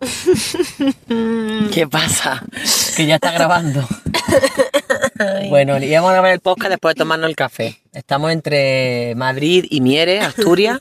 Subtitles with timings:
[1.72, 2.42] ¿Qué pasa?
[2.96, 3.86] Que ya está grabando.
[5.50, 7.79] Bueno, íbamos a grabar el podcast después de tomarnos el café.
[8.00, 10.80] Estamos entre Madrid y Mieres, Asturias.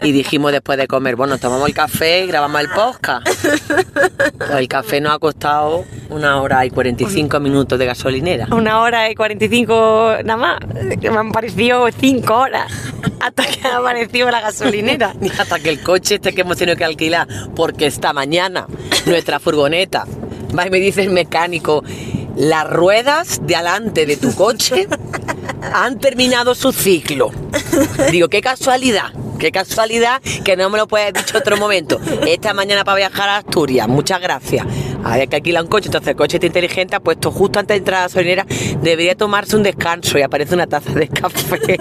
[0.00, 3.26] Y dijimos después de comer, bueno, tomamos el café y grabamos el podcast.
[3.26, 8.46] Pues el café nos ha costado una hora y 45 minutos de gasolinera.
[8.52, 10.60] Una hora y 45 nada más.
[11.00, 12.72] Que me han parecido 5 horas
[13.18, 15.14] hasta que ha aparecido la gasolinera.
[15.20, 17.26] Y hasta que el coche este que hemos tenido que alquilar,
[17.56, 18.68] porque esta mañana
[19.04, 20.06] nuestra furgoneta,
[20.56, 21.82] va y me dice el mecánico,
[22.36, 24.86] las ruedas de adelante de tu coche
[25.62, 27.30] han terminado su ciclo.
[28.10, 32.00] Digo, qué casualidad, qué casualidad que no me lo puedes haber dicho otro momento.
[32.26, 34.66] Esta mañana para viajar a Asturias, muchas gracias.
[35.04, 37.78] Había que alquilar un coche, entonces el coche está inteligente, ha puesto justo antes de
[37.78, 38.46] entrar a la gasolinera,
[38.82, 41.78] debería tomarse un descanso y aparece una taza de café.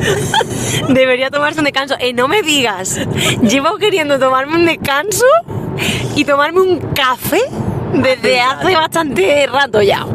[0.88, 1.94] Debería tomarse un descanso.
[2.00, 2.98] Eh, no me digas.
[3.42, 5.24] Llevo queriendo tomarme un descanso
[6.16, 7.40] y tomarme un café
[7.94, 10.06] desde hace bastante rato ya.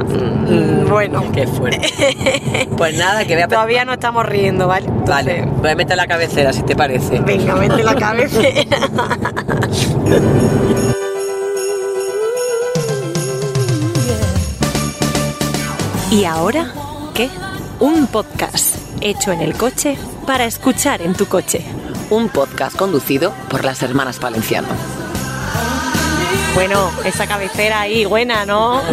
[0.48, 2.68] Mm, Bueno, Qué fuerte.
[2.78, 4.88] Pues nada, que voy a todavía no estamos riendo, ¿vale?
[5.08, 7.20] Vale, voy a meter la cabecera si te parece.
[7.20, 8.78] Venga, mete la cabecera.
[16.12, 16.72] ¿Y ahora
[17.14, 17.30] qué?
[17.80, 21.66] Un podcast hecho en el coche para escuchar en tu coche.
[22.10, 24.68] Un podcast conducido por las hermanas Valenciano.
[26.54, 28.82] Bueno, esa cabecera ahí buena, ¿no?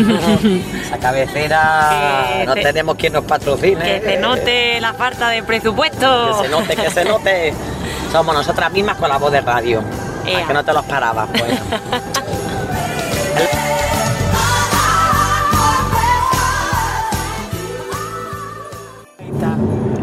[0.93, 4.01] Esa cabecera Que no te- tenemos quien nos patrocine.
[4.01, 6.37] que se note la falta de presupuesto.
[6.39, 7.55] Que se note, que se note.
[8.13, 9.83] Somos nosotras mismas con la voz de radio.
[10.27, 10.45] Ea.
[10.45, 11.53] A que no te los parabas, pues.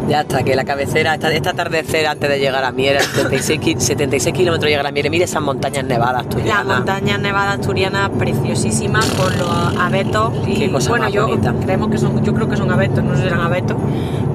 [0.10, 3.76] Ya está, que la cabecera, esta, esta atardecer antes de llegar a Miera, 76, ki-
[3.80, 6.66] 76 kilómetros llegar a Miera, mire esas montañas nevadas Las tuyas.
[6.66, 11.54] montañas nevadas asturianas preciosísimas con los abetos y Qué cosa bueno más yo bonita.
[11.62, 13.78] creemos que son yo creo que son abetos no eran abetos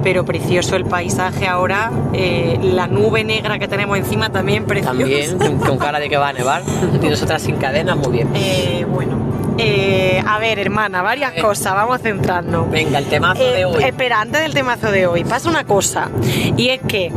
[0.03, 5.37] pero precioso el paisaje ahora eh, la nube negra que tenemos encima también preciosa También,
[5.37, 6.61] con- con cara de que va a nevar.
[7.03, 8.29] Y nosotras sin cadenas, muy bien.
[8.35, 9.24] Eh, bueno
[9.57, 11.41] eh, a ver hermana varias Eh.
[11.41, 13.83] cosas vamos a centrarnos Venga, el temazo Eh, de hoy.
[13.83, 16.09] Espera, antes del temazo de hoy, pasa una cosa.
[16.57, 17.11] Y es que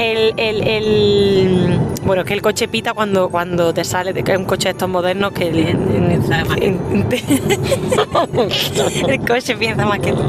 [0.00, 4.44] el, el- el- bueno, que el coche pita cuando, cuando te sale, que es un
[4.46, 5.58] coche de estos modernos que el,
[9.08, 10.22] el coche piensa más que tú.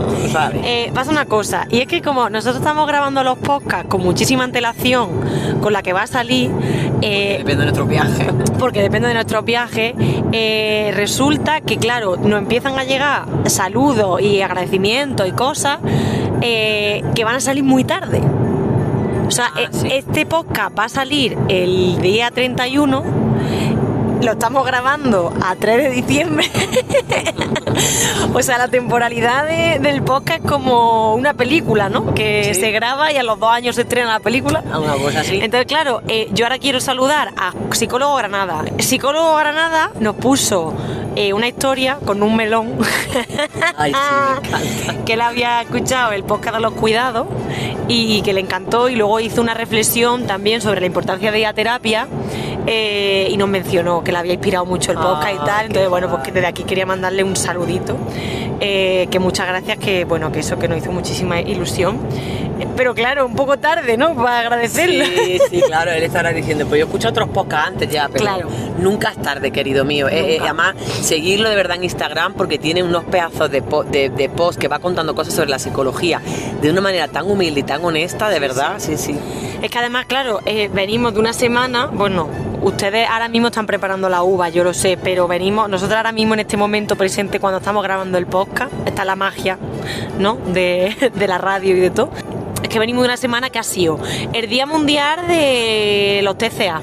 [0.64, 4.44] Eh, pasa una cosa, y es que como nosotros estamos grabando los podcasts con muchísima
[4.44, 5.10] antelación
[5.62, 6.52] con la que va a salir,
[7.02, 8.28] eh, Depende de nuestro viaje.
[8.60, 9.94] porque depende de nuestros viajes,
[10.32, 15.80] eh, resulta que, claro, nos empiezan a llegar saludos y agradecimientos y cosas
[16.42, 18.22] eh, que van a salir muy tarde.
[19.32, 19.88] O sea, Ah, e- sí.
[19.90, 23.02] este podcast va a salir el día 31.
[24.22, 26.46] Lo estamos grabando a 3 de diciembre.
[28.34, 32.14] o sea, la temporalidad de- del podcast es como una película, ¿no?
[32.14, 32.60] Que Sí.
[32.60, 34.64] se graba y a los dos años se estrena la película.
[34.72, 35.40] A una cosa así.
[35.42, 38.64] Entonces, claro, eh, yo ahora quiero saludar a Psicólogo Granada.
[38.80, 40.74] Psicólogo Granada nos puso
[41.16, 42.74] eh, una historia con un melón.
[43.78, 44.00] Ay, sí,
[44.44, 45.06] me encanta.
[45.06, 47.28] que él había escuchado el podcast de los cuidados
[47.88, 51.48] y que le encantó y luego hizo una reflexión también sobre la importancia de ir
[51.48, 52.08] a terapia
[52.68, 55.66] eh, y nos mencionó que le había inspirado mucho el podcast y Ah, tal.
[55.68, 57.98] Entonces, bueno, pues que desde aquí quería mandarle un saludito.
[58.64, 61.98] eh, que muchas gracias, que bueno, que eso que nos hizo muchísima ilusión.
[62.76, 64.16] Pero claro, un poco tarde, ¿no?
[64.16, 65.06] Para agradecerle.
[65.06, 68.48] Sí, sí, claro, él estará diciendo, pues yo escucho otros podcasts antes ya, pero Claro.
[68.80, 70.08] nunca es tarde, querido mío.
[70.08, 74.10] Eh, eh, además, seguirlo de verdad en Instagram porque tiene unos pedazos de, po- de,
[74.10, 76.22] de post que va contando cosas sobre la psicología
[76.62, 79.18] de una manera tan humilde y tan honesta, de verdad, sí, sí.
[79.62, 82.28] Es que además, claro, eh, venimos de una semana, bueno,
[82.62, 86.34] ustedes ahora mismo están preparando la uva, yo lo sé, pero venimos, nosotros ahora mismo
[86.34, 89.58] en este momento presente, cuando estamos grabando el podcast, está la magia,
[90.18, 90.38] ¿no?
[90.54, 92.10] De, de la radio y de todo.
[92.64, 94.00] Es que venimos de una semana que ha sido
[94.34, 96.82] el Día Mundial de los TCA,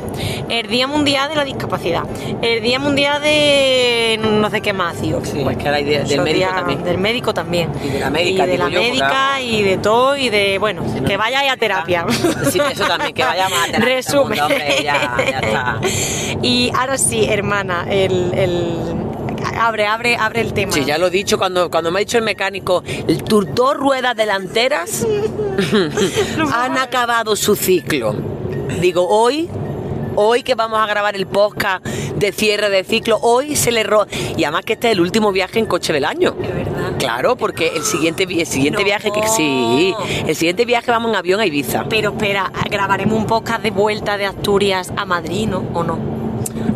[0.49, 2.03] el Día Mundial de la Discapacidad,
[2.43, 5.25] el Día Mundial de no sé qué más ha sido.
[5.25, 6.85] Sí, es que hay de- del médico también.
[6.85, 7.71] Del médico también.
[7.85, 10.83] Y de la médica, Y de la yo, médica y de todo y de, bueno,
[10.93, 12.05] Si no- que vayáis a terapia.
[12.51, 13.95] Sí, eso también, que vayamos a terapia.
[13.95, 14.39] Resumen.
[14.39, 15.81] todo el mundo, hombre, ya, ya está.
[16.43, 18.77] Y ahora sí, hermana, el, el-
[19.59, 20.73] abre, abre, abre el tema.
[20.73, 23.77] Sí, ya lo he dicho cuando, cuando me ha dicho el mecánico, el- tus dos
[23.77, 25.07] ruedas delanteras
[26.53, 28.15] han acabado su ciclo.
[28.81, 29.49] Digo, hoy,
[30.17, 34.07] hoy que vamos a grabar el podcast de cierre de ciclo, hoy se le ro...
[34.37, 36.35] Y además que este es el último viaje en coche del año.
[36.43, 36.93] Es verdad.
[36.99, 38.85] Claro, porque el siguiente, el siguiente No.
[38.87, 39.95] viaje que sí,
[40.27, 41.85] el siguiente viaje vamos en avión a Ibiza.
[41.89, 45.63] Pero espera, grabaremos un podcast de vuelta de Asturias a Madrid, ¿no?
[45.75, 45.99] ¿O no?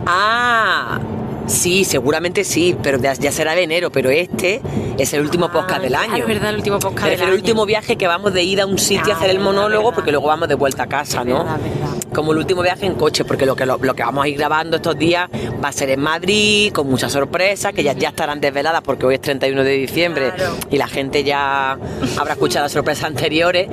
[0.06, 0.99] Ah,
[1.46, 4.60] sí, seguramente sí, pero ya, será de enero, pero este
[4.98, 6.16] es el último podcast del Ah, año.
[6.16, 7.34] Es verdad, el último podcast Es del el año.
[7.36, 9.94] último viaje que vamos de ir a un sitio a Ah, hacer el monólogo verdad.
[9.94, 11.38] porque luego vamos de vuelta a casa, ¿no?
[11.44, 11.88] Verdad, verdad.
[12.14, 14.36] Como el último viaje en coche, porque lo que, lo, lo que vamos a ir
[14.36, 15.28] grabando estos días
[15.64, 19.14] va a ser en Madrid, con muchas sorpresas, que ya, ya estarán desveladas porque hoy
[19.14, 20.56] es 31 de diciembre Claro.
[20.70, 21.78] y la gente ya
[22.18, 23.68] habrá escuchado las sorpresas anteriores,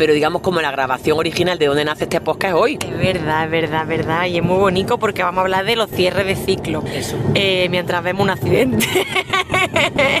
[0.00, 2.78] pero digamos como la grabación original de donde nace este podcast es hoy.
[2.80, 4.24] Es verdad, es verdad, es verdad.
[4.24, 6.82] Y es muy bonito porque vamos a hablar de los cierres de ciclo.
[6.90, 7.16] Eso.
[7.34, 8.86] Eh, mientras vemos un accidente.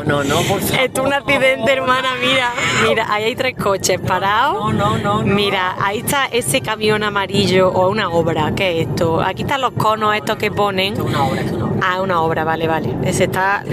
[0.04, 0.80] No, no, por favor.
[0.84, 2.52] Esto es un accidente, hermana, mira.
[2.86, 4.74] Mira, ahí hay tres coches parados.
[4.74, 5.34] No, no, no, no.
[5.34, 8.52] Mira, ahí está ese camión amarillo o una obra.
[8.54, 9.22] ¿Qué es esto?
[9.22, 10.92] Aquí están los conos estos que ponen.
[10.92, 11.86] Esto es una obra, esto es una obra.
[11.88, 13.12] Ah, una obra, vale, vale.
[13.12, 13.64] Se está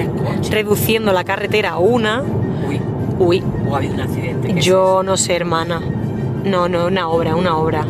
[0.50, 2.24] reduciendo la carretera a una.
[2.66, 2.80] Uy,
[3.20, 4.54] Uy, o ha habido un accidente.
[4.54, 5.82] ¿qué yo no sé, hermana.
[6.48, 7.86] No, no, una obra, una obra.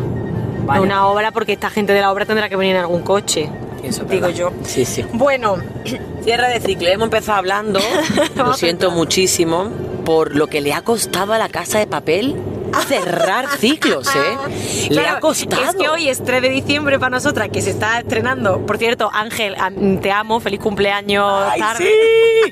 [0.66, 0.80] Vaya.
[0.80, 3.48] Una obra porque esta gente de la obra tendrá que venir en algún coche.
[3.82, 4.52] Eso digo yo.
[4.64, 5.04] Sí, sí.
[5.12, 5.56] Bueno,
[6.22, 6.88] Cierre de ciclo.
[6.88, 7.80] Hemos empezado hablando,
[8.36, 9.70] lo siento muchísimo,
[10.04, 12.36] por lo que le ha costado a la casa de papel
[12.86, 14.88] cerrar ciclos, ¿eh?
[14.90, 15.62] le ha Claro, costado.
[15.62, 18.64] Es que hoy es 3 de diciembre para nosotras, que se está estrenando.
[18.66, 19.56] Por cierto, Ángel,
[20.00, 21.92] te amo, feliz cumpleaños Ay, tarde.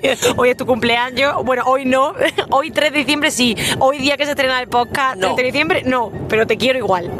[0.37, 1.43] Hoy es tu cumpleaños.
[1.45, 2.13] Bueno, hoy no.
[2.51, 3.57] Hoy 3 de diciembre sí.
[3.79, 5.35] Hoy día que se estrena el podcast, No.
[5.35, 6.13] 30 de diciembre, no.
[6.29, 7.11] Pero te quiero igual.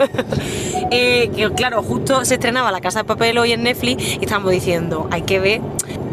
[0.91, 4.51] Eh, que claro, justo se estrenaba La Casa de Papel hoy en Netflix y estamos
[4.51, 5.61] diciendo, hay que ver.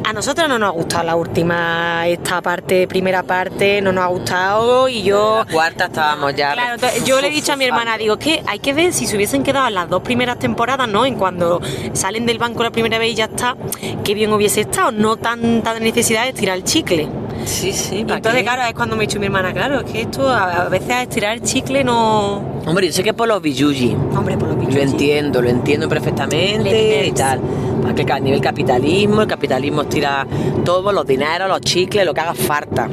[0.05, 4.07] A nosotros no nos ha gustado la última, esta parte, primera parte, no nos ha
[4.07, 5.43] gustado y yo...
[5.47, 6.53] La cuarta estábamos ya.
[6.53, 9.07] Claro, entonces yo le he dicho a mi hermana, digo, que hay que ver si
[9.07, 11.05] se hubiesen quedado en las dos primeras temporadas, ¿no?
[11.05, 11.61] En cuando
[11.93, 13.55] salen del banco la primera vez y ya está,
[14.03, 17.07] qué bien hubiese estado, no tanta necesidad de estirar el chicle.
[17.45, 17.99] Sí, sí.
[17.99, 18.45] Y ¿para entonces, qué?
[18.45, 21.01] claro, es cuando me ha dicho mi hermana, claro, es que esto a, veces a
[21.03, 22.61] estirar el chicle no...
[22.65, 23.95] Hombre, yo sé que por los billuji.
[24.15, 27.39] Hombre, por Lo entiendo, lo entiendo perfectamente y tal.
[27.81, 30.25] Para que a nivel capitalismo, el capitalismo tira
[30.63, 32.89] todo, los dineros, los chicles, lo que haga falta.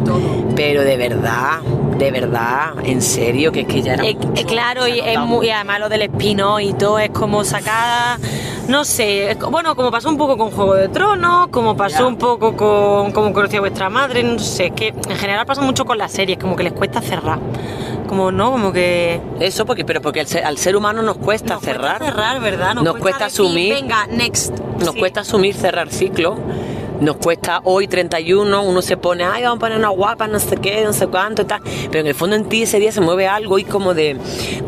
[0.56, 1.60] Pero de verdad,
[1.96, 4.04] de verdad, en serio, que es que ya era.
[4.04, 7.10] Eh, mucho, eh, claro, y, es muy, y además lo del espino y todo es
[7.10, 8.18] como sacada,
[8.68, 12.06] no sé, es bueno, como pasó un poco con Juego de Tronos, como pasó Ya.
[12.06, 15.84] un poco con Como conocía vuestra madre, no sé, es que en general pasa mucho
[15.84, 17.38] con las series, como que les cuesta cerrar,
[18.10, 19.20] como no, como que...
[19.38, 21.98] Eso porque, pero porque al ser, al ser humano nos cuesta Nos cerrar.
[21.98, 22.74] Cuesta cerrar, ¿verdad?
[22.74, 23.72] Nos cuesta asumir.
[23.72, 24.58] Venga, next.
[24.80, 24.98] Nos Sí.
[24.98, 26.36] cuesta asumir cerrar ciclo.
[27.00, 30.56] Nos cuesta hoy 31, uno se pone, ay, vamos a poner una guapa, no sé
[30.58, 31.62] qué, no sé cuánto tal.
[31.90, 34.18] Pero en el fondo en ti ese día se mueve algo y como de,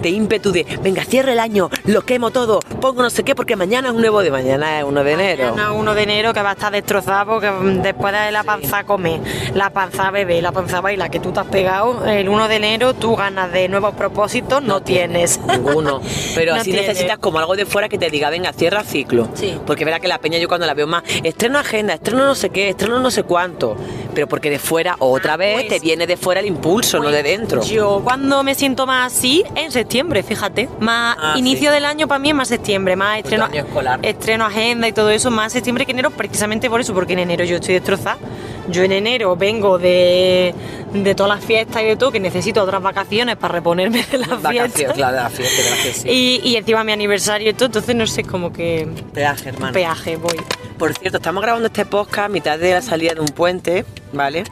[0.01, 3.55] de ímpetu de, venga, cierre el año, lo quemo todo, pongo no sé qué, porque
[3.57, 5.51] mañana es un nuevo de mañana, es 1 de enero.
[5.51, 7.51] Mañana 1 de enero que va a estar destrozado porque
[7.83, 9.21] después de la panza come,
[9.55, 12.95] la panza bebe, la panza baila que tú te has pegado, el 1 de enero
[12.95, 15.39] tú ganas de nuevos propósitos no, tienes.
[15.41, 16.01] Ninguno.
[16.35, 19.29] Pero No así necesitas como algo de fuera que te diga, venga, cierra ciclo.
[19.35, 19.59] Sí.
[19.67, 22.51] Porque verá que la peña yo cuando la veo más, estreno agenda, estreno no sé
[22.51, 23.77] qué, estreno no sé cuánto.
[24.15, 27.11] Pero porque de fuera, otra Ah, vez, pues- te viene de fuera el impulso, no
[27.11, 27.63] de dentro.
[27.65, 30.69] Yo cuando me siento más así, en septiembre, fíjate.
[30.81, 31.75] Más Ah, inicio sí.
[31.75, 34.01] del año para mí es más septiembre, más estreno, año escolar.
[34.03, 37.45] estreno agenda y todo eso, más septiembre que enero, precisamente por eso, porque en enero
[37.45, 38.19] yo estoy destrozada.
[38.69, 40.55] Yo en enero vengo de,
[40.93, 44.29] de todas las fiestas y de todo, que necesito otras vacaciones para reponerme de las
[44.29, 44.97] Vacaciones, fiestas.
[44.97, 46.09] claro, de la fiesta, gracias, sí.
[46.09, 49.73] Y, y encima mi aniversario y todo, entonces no sé, como que Peaje, hermano.
[49.73, 50.37] peaje voy.
[50.79, 54.45] Por cierto, estamos grabando este podcast a mitad de la salida de un puente, ¿vale?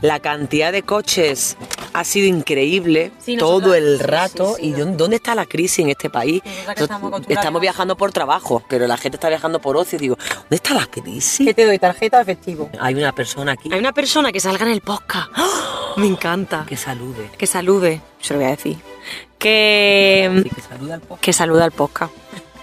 [0.00, 1.56] La cantidad de coches
[1.92, 4.54] ha sido increíble Sí, todo el rato.
[4.54, 4.68] sí, sí.
[4.68, 6.40] ¿Y dónde, dónde está la crisis en este país?
[6.68, 9.98] Nosotros estamos viajando por trabajo, pero la gente está viajando por ocio.
[9.98, 11.52] Digo, ¿dónde está la crisis?
[11.52, 11.80] te doy?
[11.80, 12.70] ¿Tarjeta o efectivo?
[12.78, 15.30] Hay una persona aquí Hay una persona que salga en el podcast.
[15.34, 15.94] ¡Ah!
[15.96, 16.64] Me encanta.
[16.68, 17.28] que salude.
[17.36, 18.76] Que salude, se lo voy a decir.
[19.36, 21.22] Que, Sí, que saluda al podcast.
[21.24, 22.12] que saluda al podcast.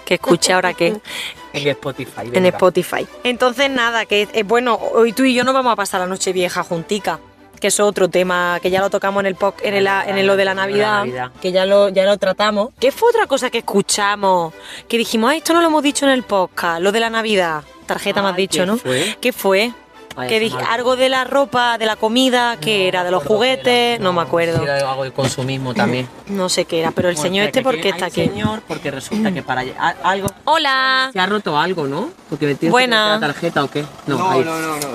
[0.06, 0.96] Que escuche ahora que
[1.54, 2.30] En Spotify.
[2.32, 2.46] en.
[2.46, 3.08] Spotify.
[3.24, 6.32] Entonces, nada, que es bueno, hoy tú y yo no vamos a pasar la noche
[6.34, 7.20] vieja juntica.
[7.60, 10.28] Que es otro tema que ya lo tocamos en el poc- en, el, en el
[10.28, 11.32] lo de la Navidad, Navidad.
[11.42, 12.70] que ya lo, ya lo tratamos.
[12.80, 14.54] ¿Qué fue otra cosa que escuchamos?
[14.90, 17.64] Que dijimos, ah, esto no lo hemos dicho en el podcast, lo de la Navidad.
[17.86, 18.78] Tarjeta me has dicho, ¿qué ¿no?
[18.78, 19.18] fue?
[19.22, 19.72] ¿Qué fue?
[20.18, 24.00] Ay, que dije algo de la ropa, de la comida, que era de los juguetes,
[24.00, 24.64] no, me acuerdo.
[24.64, 26.08] Era algo del consumismo también.
[26.28, 28.26] No sé qué era, pero el señor este, ¿por qué está aquí?
[28.26, 31.10] señor, porque resulta que para a- algo Hola.
[31.14, 32.10] se ha roto algo, ¿no?
[32.30, 32.96] Porque me tienes Buena.
[32.98, 33.86] que meter la tarjeta o qué?
[34.08, 34.88] No, no, no, no,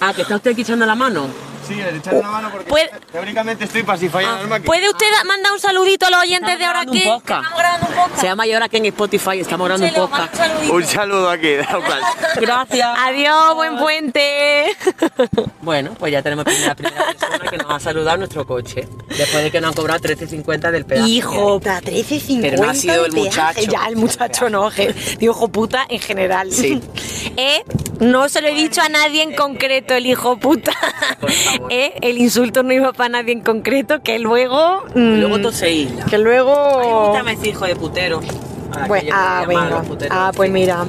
[0.00, 1.26] Ah, que está usted aquí echando la mano.
[1.70, 5.52] Sí, le echar una mano porque Puede- teóricamente estoy pasify Ah, ¿Puede usted da- mandar
[5.52, 7.42] un saludito a los oyentes de ahora grabando un que podcast.
[7.44, 8.20] estamos grabando un podcast?
[8.20, 10.34] Se llama y ahora que en Spotify estamos grabando un podcast.
[10.70, 11.52] un saludo aquí.
[12.40, 12.88] Gracias.
[12.98, 14.66] Adiós, buen puente.
[15.62, 18.88] Bueno, pues ya tenemos primera, primera persona que nos ha saludado nuestro coche.
[19.08, 21.06] Después de que nos han cobrado 13.50 del pedazo.
[21.06, 23.60] Hijo, puta, 13.50 Pero no ha sido el muchacho.
[23.70, 26.50] Ya, el muchacho no, digo hijo puta en general.
[26.50, 26.80] Sí.
[27.36, 27.62] Eh,
[28.00, 30.72] no se lo he dicho a nadie en concreto el hijo puta.
[31.68, 34.82] Eh, el insulto no iba para nadie en concreto, que luego...
[34.94, 35.38] mm, Luego
[35.70, 36.04] isla.
[36.06, 36.80] Que A mí luego...
[36.80, 38.20] me gusta hijo de putero.
[38.72, 39.82] Ah, me llaman venga.
[39.82, 40.52] puteros, Ah, pues sí.
[40.52, 40.84] mira.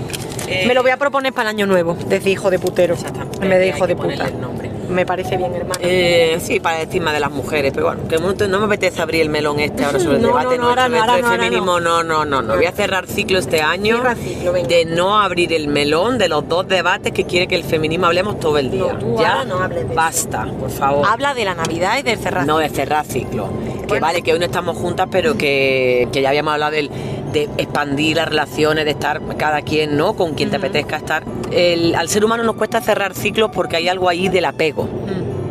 [0.47, 2.93] Eh, Me lo voy a proponer para el año nuevo, decir hijo de putero.
[2.95, 4.27] Exactamente, En vez de hijo de puta.
[4.27, 4.70] el nombre.
[4.91, 5.79] Me parece bien, hermano.
[5.81, 9.01] Eh, sí, para el estigma de las mujeres, pero bueno, que no no me apetece
[9.01, 11.79] abrir el melón este ahora sobre el No, debate no, no, nuestro del no, feminismo,
[11.79, 12.55] no, no, no, no.
[12.55, 16.67] Voy a cerrar ciclo este año ciclo, de no abrir el melón de los dos
[16.67, 18.97] debates que quiere que el feminismo hablemos todo el día.
[18.99, 19.93] Tú ya no hables de eso.
[19.95, 21.05] basta, por favor.
[21.07, 22.45] Habla de la Navidad y del cerrar.
[22.45, 23.49] No, de cerrar ciclo.
[23.87, 26.89] Que vale, que hoy no estamos juntas, pero que, que ya habíamos hablado del-
[27.33, 30.13] de expandir las relaciones, de estar cada quien, ¿no?
[30.15, 31.23] Con quien te apetezca estar.
[31.51, 34.87] El- al ser humano nos cuesta cerrar ciclos porque hay algo ahí del apego.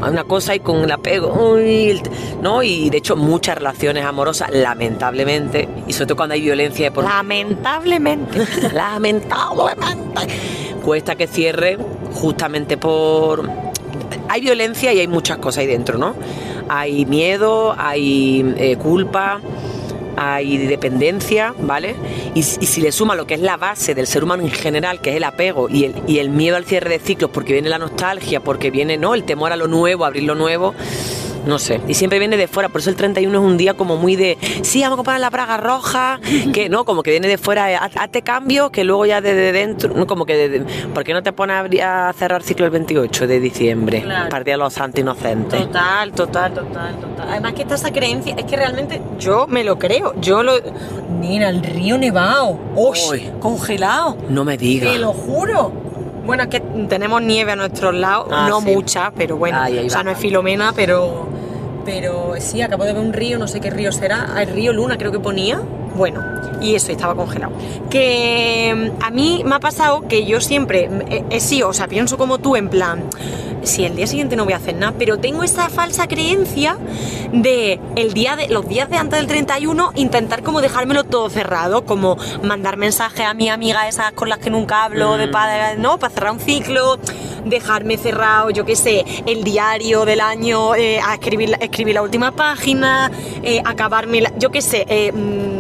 [0.03, 2.01] Hay una cosa ahí con el apego, uy,
[2.41, 2.63] ¿no?
[2.63, 8.39] Y de hecho muchas relaciones amorosas, lamentablemente, y sobre todo cuando hay violencia por Lamentablemente.
[8.73, 10.35] lamentablemente
[10.85, 11.77] cuesta que cierre
[12.15, 13.49] justamente por
[14.29, 16.15] hay violencia y hay muchas cosas ahí dentro no
[16.69, 19.41] hay miedo hay eh, culpa
[20.23, 21.97] hay dependencia, ¿vale?
[22.35, 25.11] Y, si le suma lo que es la base del ser humano en general, que
[25.11, 28.71] es el apego y el, miedo al cierre de ciclos, porque viene la nostalgia, porque
[28.71, 29.15] viene, ¿no?
[29.15, 30.75] El temor a lo nuevo, abrir lo nuevo,
[31.47, 31.81] no sé.
[31.89, 34.39] Y siempre viene de fuera, por eso el 31 es un día como muy de,
[34.63, 36.21] sí, vamos a comprar la praga roja,
[36.53, 39.53] que no, como que viene de fuera, eh, haz- hazte cambio, que luego ya desde
[39.53, 42.71] dentro, no, como que, de- de- ¿por qué no te pones a, cerrar ciclo el
[42.73, 44.03] 28 de diciembre?
[44.03, 44.29] Claro.
[44.29, 45.61] Partida de los santos inocentes.
[45.61, 47.29] Total, total, total, total.
[47.31, 50.15] Además que está esa creencia, es que realmente yo me lo creo.
[50.21, 50.53] Yo lo.
[51.21, 52.59] Mira, el río nevado.
[52.75, 52.99] ¡Uy!
[53.11, 53.31] Uy.
[53.41, 54.17] Congelado.
[54.29, 54.93] No me digas.
[54.93, 55.73] Te lo juro.
[56.25, 58.67] Bueno, es que tenemos nieve a nuestros lados, Ah, no sí.
[58.73, 59.61] mucha, pero bueno.
[59.61, 61.27] Ahí, ahí o sea, no es Filomena, pero.
[61.85, 64.29] Pero sí, acabo de ver un río, no sé qué río será.
[64.35, 65.61] Ah, El río Luna creo que ponía.
[65.97, 66.23] Bueno,
[66.61, 67.53] y eso, estaba congelado.
[67.91, 71.73] Que mm, a mí me ha pasado que yo siempre mm, he, he sido, o
[71.73, 73.05] sea, pienso como tú, en plan,
[73.63, 76.79] si el día siguiente no voy a hacer nada, pero tengo esa falsa creencia
[77.33, 81.85] de el día de los días de antes del 31 intentar como dejármelo todo cerrado,
[81.85, 85.99] como mandar mensajes a mi amiga esas con las que nunca hablo, de para, no,
[85.99, 86.99] para cerrar un ciclo,
[87.45, 92.03] dejarme cerrado, yo qué sé, el diario del año, eh, a escribir, la- escribir la
[92.03, 93.11] última página,
[93.43, 95.60] eh, acabarme, la- yo qué sé, eh, mm,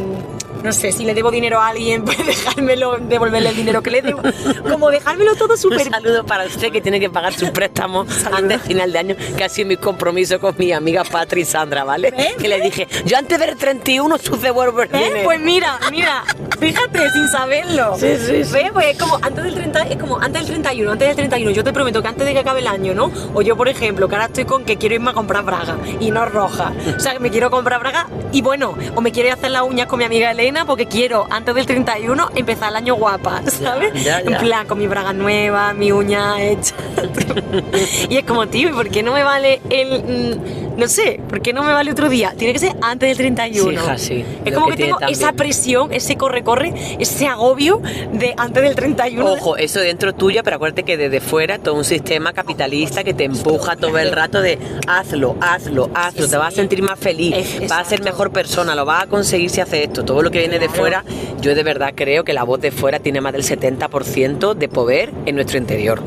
[0.62, 4.02] no sé, si le debo dinero a alguien, pues dejármelo, devolverle el dinero que le
[4.02, 4.22] debo,
[4.68, 8.48] como dejármelo todo Un súper saludo para usted que tiene que pagar su préstamo antes
[8.48, 12.12] del final de año, que ha sido mi compromiso con mi amiga Patri Sandra, ¿vale?
[12.16, 12.34] ¿Eh?
[12.38, 14.98] Que le dije, yo antes del 31 tú devuelvo el ¿Eh?
[14.98, 15.24] dinero.
[15.24, 16.24] Pues mira, mira,
[16.58, 17.96] fíjate, sin saberlo.
[17.98, 18.58] Sí, sí, sí.
[18.72, 21.64] Pues es como antes del 30, es como antes del 31, antes del 31, yo
[21.64, 23.10] te prometo que antes de que acabe el año, ¿no?
[23.34, 26.10] O yo, por ejemplo, que ahora estoy con que quiero irme a comprar braga y
[26.10, 26.72] no roja.
[26.96, 29.50] O sea, que me quiero comprar braga y bueno, o me quiero ir a hacer
[29.50, 33.42] las uñas con mi amiga Elena porque quiero antes del 31 empezar el año guapa,
[33.46, 33.92] ¿sabes?
[34.04, 34.36] ya, ya.
[34.36, 36.74] En plan, con mi braga nueva, mi uña hecha.
[38.08, 40.02] y es como, tío, ¿y por qué no me vale el.
[40.02, 42.32] mm, no sé, ¿por qué no me vale otro día?
[42.36, 43.68] Tiene que ser antes del 31.
[43.68, 44.24] Sí, hija, sí.
[44.46, 45.18] Es como que tengo también.
[45.18, 49.24] esa presión, ese corre-corre, ese agobio de antes del 31.
[49.32, 53.24] Ojo, eso dentro tuyo, pero acuérdate que desde fuera todo un sistema capitalista que te
[53.24, 57.68] empuja todo el rato de hazlo, hazlo, hazlo, te vas a sentir más feliz, Es-
[57.68, 60.02] vas a ser mejor persona, lo vas a conseguir si haces esto.
[60.04, 61.04] Todo lo que viene de fuera,
[61.40, 65.10] yo de verdad creo que la voz de fuera tiene más del 70% de poder
[65.26, 66.02] en nuestro interior.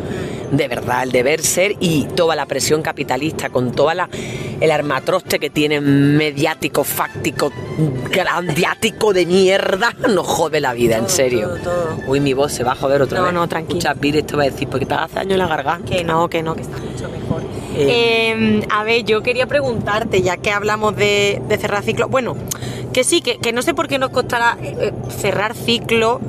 [0.52, 4.10] De verdad, el deber ser y toda la presión capitalista, con toda la
[4.62, 7.52] el armatroste que tiene mediático, fáctico,
[8.12, 11.50] grandiático de mierda, nos jode la vida, en serio.
[11.50, 11.98] todo, todo.
[12.08, 13.34] Uy, mi voz se va a joder otra No, vez.
[13.34, 13.80] no, tranquilo.
[13.80, 15.90] Escucha, Pire, esto va a decir, porque te hace daño en la garganta.
[15.92, 17.23] Que no, que no, que está mucho mejor.
[17.76, 22.08] Eh, a ver, yo quería preguntarte, ya que hablamos de, cerrar ciclo.
[22.08, 22.36] Bueno,
[22.92, 26.22] que sí, que, que no sé por qué nos costará eh, eh, cerrar ciclo.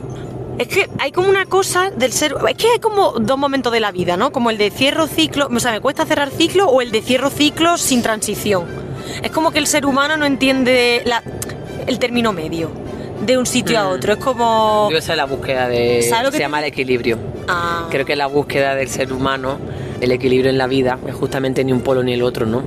[0.58, 2.34] Es que hay como una cosa del ser.
[2.48, 4.30] Es que hay como dos momentos de la vida, ¿no?
[4.32, 5.48] Como el de cierro ciclo.
[5.52, 8.64] O sea, me cuesta cerrar ciclo o el de cierro ciclo sin transición.
[9.22, 11.04] Es como que el ser humano no entiende
[11.86, 12.83] el término medio
[13.20, 13.92] de un sitio a Mm.
[13.92, 14.12] otro.
[14.14, 14.88] Es como.
[14.90, 16.02] Yo esa es la búsqueda de...
[16.02, 17.18] ¿Sabes lo que Se llama el equilibrio.
[17.48, 17.86] Ah.
[17.90, 19.58] Creo que la búsqueda del ser humano,
[20.00, 22.62] el equilibrio en la vida, es justamente ni un polo ni el otro, ¿no?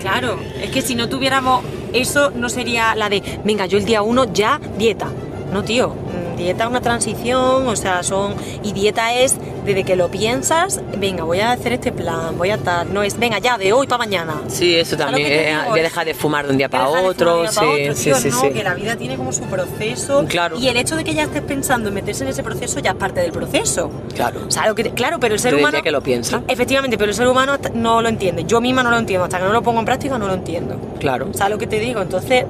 [0.00, 1.62] Claro, es que si no tuviéramos
[1.92, 5.08] eso, no sería la de, venga, yo el día uno ya dieta.
[5.52, 5.94] No, tío,
[6.44, 8.34] dieta es una transición, o sea, son.
[8.62, 12.58] Y dieta es desde que lo piensas, venga, voy a hacer este plan, voy a
[12.58, 12.92] tal.
[12.92, 14.34] No es, venga, ya, de hoy para mañana.
[14.48, 15.32] Sí, eso ¿Sabes lo también.
[15.32, 15.70] eh, digo?
[15.70, 17.30] Voy a dejar de fumar de un día Que para dejar de otro.
[17.30, 18.50] fumar de un día para Sí, otro, sí, tío, sí, no, sí.
[18.50, 20.24] que la vida tiene como su proceso.
[20.28, 20.58] Claro.
[20.58, 22.96] Y el hecho de que ya estés pensando en meterse en ese proceso ya es
[22.96, 23.90] parte del proceso.
[24.14, 24.40] Claro.
[24.48, 25.82] O sea, lo que claro, pero el ser Desde humano.
[25.82, 26.42] que lo piensa.
[26.48, 28.44] Efectivamente, pero el ser humano no lo entiende.
[28.44, 29.24] Yo misma no lo entiendo.
[29.24, 30.76] Hasta que no lo pongo en práctica no lo entiendo.
[30.98, 31.28] Claro.
[31.34, 32.00] ¿Sabes lo que te digo?
[32.00, 32.44] Entonces,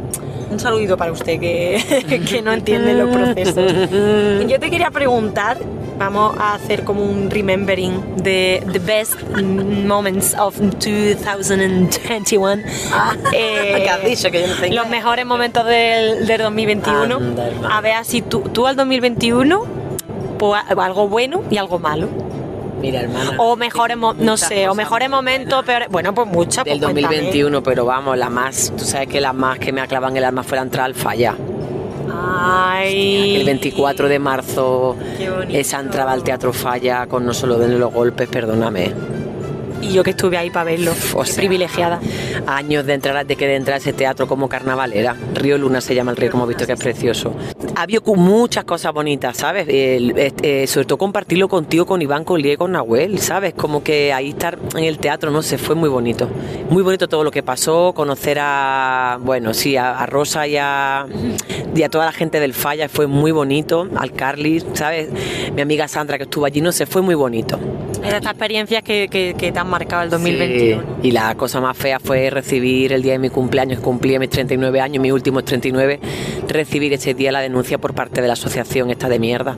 [0.51, 3.73] un saludito para usted que, que no entiende los procesos.
[4.49, 5.59] Yo te quería preguntar,
[5.99, 12.63] vamos a hacer como un remembering de the best moments of 2021.
[13.33, 13.33] Eh,
[13.83, 14.31] ¿Qué has dicho?
[14.31, 17.17] Que yo no los mejores momentos del, del 2021.
[17.17, 19.65] Anda, a ver si tú, tú al 2021,
[20.39, 22.09] pues algo bueno y algo malo.
[22.81, 23.35] Mira, hermana.
[23.39, 25.89] O mejores, no sé, o mejores momentos, peores.
[25.91, 26.65] Bueno, pues muchas.
[26.65, 27.17] Del pues cuéntame.
[27.17, 28.73] 2021, pero vamos, la más.
[28.77, 31.37] Tú sabes que las más que me aclavan el alma fue la entrada al falla.
[32.13, 33.37] Ay.
[33.37, 34.97] El 24 de marzo,
[35.49, 38.93] esa entrada al Teatro Falla con no solo ven los golpes, perdóname.
[39.83, 40.93] Y yo que estuve ahí para verlo.
[41.15, 42.01] O Qué sea, privilegiada.
[42.47, 45.17] Años de entrar, de que de entrar a ese teatro como carnavalera.
[45.35, 47.35] Río Luna se llama el río, como he visto que es precioso.
[47.77, 49.67] Ha habido cu- muchas cosas bonitas, ¿sabes?
[49.69, 53.55] El- este, eh, sobre todo compartirlo contigo, con Iván, con Lie, con Nahuel, ¿sabes?
[53.55, 56.29] Como que ahí estar en el teatro, no sé, fue muy bonito.
[56.69, 61.07] Muy bonito todo lo que pasó, conocer a, bueno, sí, a, a Rosa y a,
[61.75, 63.89] y a toda la gente del Falla, fue muy bonito.
[63.97, 65.09] Al Carly, ¿sabes?
[65.55, 67.59] Mi amiga Sandra que estuvo allí, no sé, fue muy bonito.
[68.03, 70.83] Es estas experiencias que, que, que te han marcado el 2021.
[70.83, 74.19] Sí, Y la cosa más fea fue recibir el día de mi cumpleaños, que cumplía
[74.19, 76.01] mis 39 años, mis últimos 39,
[76.49, 79.57] recibir ese día la denuncia por parte de la asociación esta de mierda.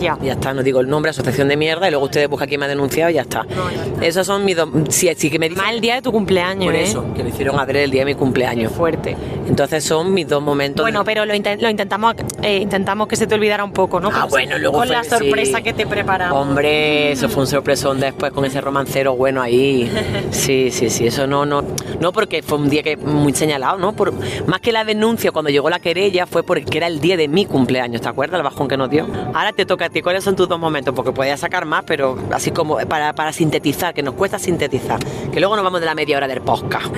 [0.00, 0.18] Ya.
[0.22, 2.66] Ya está, no digo el nombre, asociación de mierda, y luego ustedes buscan quién me
[2.66, 3.44] ha denunciado y ya está.
[3.44, 4.04] No, ya está.
[4.06, 4.68] Esos son mis dos...
[4.88, 5.64] Sí, sí que me dicen...
[5.66, 6.82] El día de tu cumpleaños, por ¿eh?
[6.82, 8.72] eso, que me hicieron adrede el día de mi cumpleaños.
[8.72, 9.16] Fuerte.
[9.48, 10.82] Entonces son mis dos momentos...
[10.84, 14.08] Bueno, pero lo, inten- lo intentamos eh, intentamos que se te olvidara un poco, ¿no?
[14.12, 15.62] Ah, Con- bueno, luego Con fue- la sorpresa sí.
[15.64, 16.38] que te preparamos.
[16.40, 19.90] Hombre, eso fue un sorpresón después con ese romancero bueno ahí.
[20.30, 21.62] Sí, sí, sí, eso no, no,
[22.00, 23.92] no porque fue un día que muy señalado, ¿no?
[23.94, 24.12] Por,
[24.46, 27.46] más que la denuncia cuando llegó la querella fue porque era el día de mi
[27.46, 29.06] cumpleaños, ¿te acuerdas el bajón que nos dio?
[29.34, 30.94] Ahora te toca ti, ¿cuáles son tus dos momentos?
[30.94, 35.00] Porque podía sacar más, pero así como para, para sintetizar, que nos cuesta sintetizar,
[35.32, 36.86] que luego nos vamos de la media hora del podcast.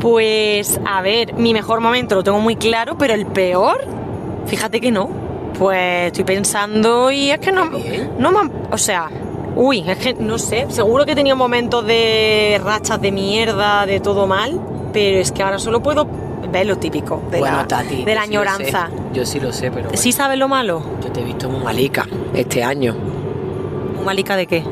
[0.00, 3.86] Pues, a ver, mi mejor momento lo tengo muy claro, pero el peor,
[4.44, 5.08] fíjate que no.
[5.58, 7.70] Pues estoy pensando y es que no,
[8.18, 9.08] no me o sea,
[9.56, 14.00] uy, es que no sé, seguro que he tenido momentos de rachas de mierda, de
[14.00, 14.60] todo mal,
[14.92, 16.06] pero es que ahora solo puedo
[16.62, 18.88] lo típico de bueno, la, Tati, de la sí añoranza.
[19.12, 20.82] Yo sí lo sé, pero bueno, ¿Sí sabes lo malo?
[21.02, 22.94] yo te he visto muy malica este año.
[24.04, 24.64] ¿Malica de qué?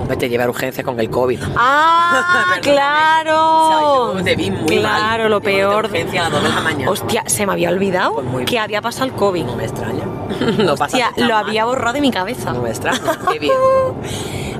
[0.00, 1.38] Hombre, te lleva a urgencias con el COVID.
[1.56, 4.14] ¡Ah, claro!
[4.24, 5.30] Te vi muy claro, mal.
[5.30, 5.84] lo peor.
[5.84, 6.90] urgencia a las dos de la mañana.
[6.90, 9.44] Hostia, se me había olvidado Pues muy que había pasado el COVID.
[9.44, 10.04] No me extraña.
[10.58, 12.52] No pasa Hostia, lo había borrado de mi cabeza.
[12.52, 13.00] No me extraña.
[13.32, 13.52] Qué bien.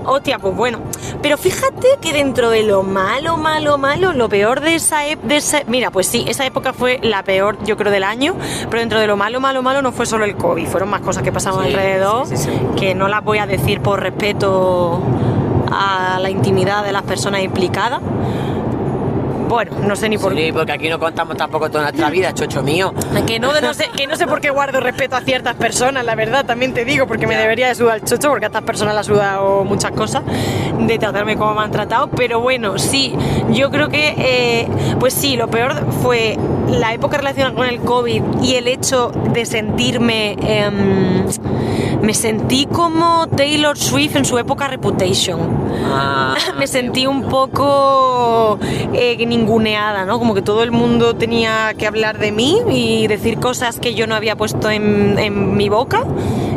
[0.04, 0.78] Hostia, pues bueno.
[1.22, 5.34] Pero fíjate que dentro de lo malo, malo, malo, lo peor de esa época.
[5.66, 8.34] Mira, pues sí, esa época fue la peor, yo creo, del año.
[8.68, 10.66] Pero dentro de lo malo, malo, malo no fue solo el COVID.
[10.66, 12.26] Fueron más cosas que pasaban Sí, alrededor.
[12.26, 12.60] sí, sí, sí.
[12.78, 15.00] Que no las voy a decir por respeto
[15.70, 18.00] a la intimidad de las personas implicadas.
[19.50, 20.46] Bueno, no sé ni por qué.
[20.46, 22.94] Sí, porque aquí no contamos tampoco toda nuestra vida, chocho mío.
[23.26, 26.14] Que no, no sé, que no sé por qué guardo respeto a ciertas personas, la
[26.14, 28.94] verdad, también te digo, porque me debería de sudar el chocho, porque a estas personas
[28.94, 30.22] le ha sudado muchas cosas,
[30.78, 33.12] de tratarme como me han tratado, pero bueno, sí,
[33.50, 34.68] yo creo que, eh,
[35.00, 39.46] pues sí, lo peor fue la época relacionada con el COVID y el hecho de
[39.46, 41.26] sentirme, em,
[42.02, 48.58] me sentí como Taylor Swift en su época Reputation Ah, me sentí un poco
[48.92, 50.18] eh, ninguneada, ¿no?
[50.18, 54.06] Como que todo el mundo tenía que hablar de mí y decir cosas que yo
[54.06, 56.04] no había puesto en, mi boca.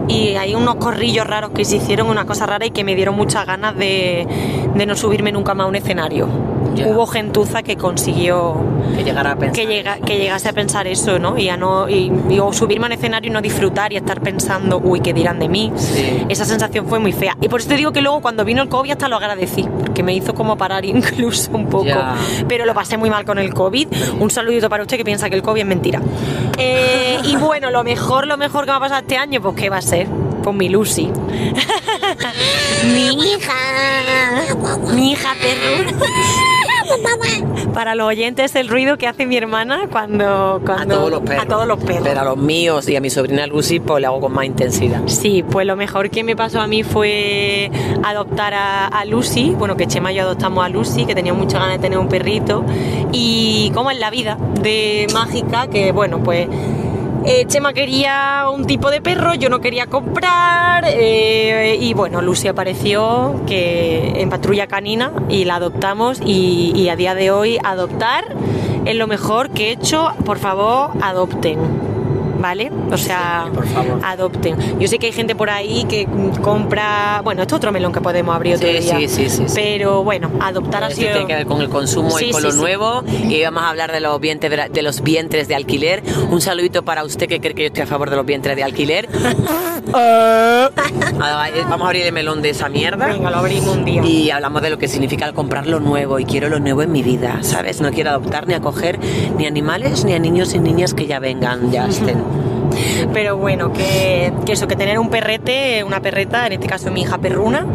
[0.08, 3.16] Y hay unos corrillos raros que se hicieron, una cosa rara y que me dieron
[3.16, 4.28] muchas ganas de,
[4.76, 6.28] de no subirme nunca más a un escenario.
[6.86, 8.56] Hubo gentuza que consiguió
[8.98, 9.56] que llegara a pensar.
[9.56, 11.38] que, llega, que llegase a pensar eso, ¿no?
[11.38, 14.22] Y a no y, y- o subirme a un escenario y no disfrutar y estar
[14.22, 15.72] pensando, uy, ¿qué dirán de mí?
[15.76, 16.26] Sí.
[16.30, 17.38] Esa sensación fue muy fea.
[17.42, 20.04] Y por eso te digo que luego cuando vino el COVID hasta lo agradecí, porque
[20.04, 21.86] me hizo como parar incluso un poco.
[22.48, 23.88] Pero lo pasé muy mal con el COVID.
[24.20, 26.02] Un saludito para usted que piensa que el COVID es mentira.
[26.58, 29.70] Eh, y bueno, lo mejor, lo mejor que me ha pasado este año, pues ¿qué
[29.70, 30.08] va a ser?
[30.44, 31.10] Pues mi Lucy.
[32.86, 33.54] mi hija.
[34.94, 35.98] Mi hija perro.
[37.74, 40.56] Para los oyentes, el ruido que hace mi hermana cuando.
[40.56, 41.46] A cuando todos los perros.
[41.46, 42.04] A todos los perros.
[42.04, 45.02] Pero a los míos y a mi sobrina Lucy, pues le hago con más intensidad.
[45.08, 47.72] Sí, pues lo mejor que me pasó a mí fue
[48.04, 49.56] adoptar a, a Lucy.
[49.58, 52.10] Bueno, que Chema y yo adoptamos a Lucy, que tenía mucha ganas de tener un
[52.10, 52.66] perrito.
[53.12, 56.48] Y como en la vida de mágica, que bueno, pues
[57.26, 60.84] Eh, Chema quería un tipo de perro, yo no quería comprar.
[60.88, 66.20] eh, y bueno, Lucy apareció que en patrulla canina y la adoptamos.
[66.26, 68.26] Y, y a día de hoy, adoptar
[68.86, 70.12] es lo mejor que he hecho.
[70.26, 71.93] Por favor, adopten.
[72.44, 72.70] ¿Vale?
[72.92, 74.02] O sea, por favor.
[74.04, 74.78] adopten.
[74.78, 76.06] Yo sé que hay gente por ahí que
[76.42, 77.22] compra.
[77.24, 78.98] Bueno, esto es otro melón que podemos abrir otro Sí, día.
[79.00, 79.54] sí, sí, sí, sí.
[79.56, 81.12] Pero bueno, adoptar Esto sido.
[81.14, 82.60] tiene que ver con el consumo Sí, y con sí, lo sí.
[82.60, 83.02] nuevo.
[83.30, 86.04] Y vamos a hablar de los, vientres de, la- de los vientres de alquiler.
[86.32, 88.64] Un saludito para usted que cree que yo estoy a favor de los vientres de
[88.66, 89.08] alquiler.
[89.96, 90.70] Ah,
[91.70, 93.06] vamos a abrir el melón de esa mierda.
[93.08, 94.04] Venga, lo abrimos un día.
[94.04, 96.92] Y hablamos de lo que significa el comprar lo nuevo y quiero lo nuevo en
[96.92, 97.82] mi vida, ¿sabes?
[97.82, 98.98] No quiero adoptar ni acoger
[99.38, 102.24] ni animales ni a niños y niñas que ya vengan, ya estén.
[103.14, 107.02] Pero bueno, que, que eso, que tener un perrete, una perreta, en este caso mi
[107.02, 107.66] hija perruna,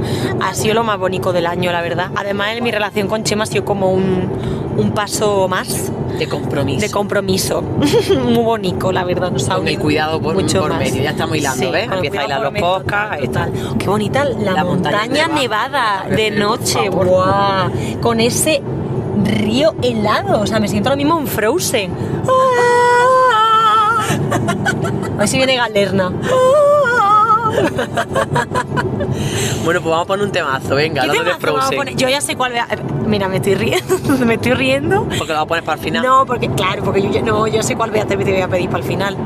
[0.40, 2.10] ha sido lo más bonito del año, la verdad.
[2.16, 4.28] Además, en mi relación con Chema ha sido como un,
[4.76, 6.80] un paso más De compromiso.
[6.80, 7.62] de compromiso.
[8.24, 9.30] Muy bonito, la verdad.
[9.30, 11.02] Nos Con el cuidado por- mucho por medio.
[11.02, 11.88] Ya estamos hilando, Sí, ¿ves?
[11.92, 13.38] Empieza a hilar los podcasts.
[13.78, 16.16] Qué bonita la, La montaña montaña, nevada, nevada.
[16.16, 16.88] de noche.
[16.88, 17.70] Guau.
[18.00, 18.62] Con ese
[19.24, 20.40] río helado.
[20.40, 21.90] O sea, me siento ahora mismo en Frozen.
[24.08, 26.12] A ver si viene Galerna.
[29.64, 31.76] Bueno, pues vamos a poner un temazo, venga, ¿Qué de temazo a Frozen.
[31.78, 31.96] poner?
[31.96, 32.68] Yo ya sé cuál voy a...
[33.06, 35.04] Mira, me estoy riendo, me estoy riendo.
[35.04, 36.02] Porque lo vamos a poner para el final.
[36.04, 38.48] No, porque claro, porque yo ya- no, yo sé cuál voy a te voy a
[38.48, 39.16] pedir para el final.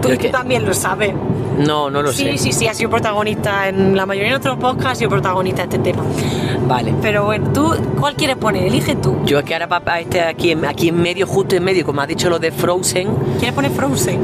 [0.00, 1.14] Tú, ¿Pero tú también lo sabes.
[1.58, 2.38] No, no lo sí, sé.
[2.38, 5.76] sí, sí, ha sido protagonista en la mayoría de nuestros podcasts, ha sido protagonista de
[5.76, 6.04] este tema.
[6.68, 6.94] Vale.
[7.02, 8.64] Pero bueno, tú, ¿cuál quieres poner?
[8.64, 9.16] Elige tú.
[9.24, 12.08] Yo es que ahora papá este aquí aquí en medio, justo en medio, como has
[12.08, 13.08] dicho lo de Frozen,
[13.38, 14.20] ¿Quieres poner Frozen?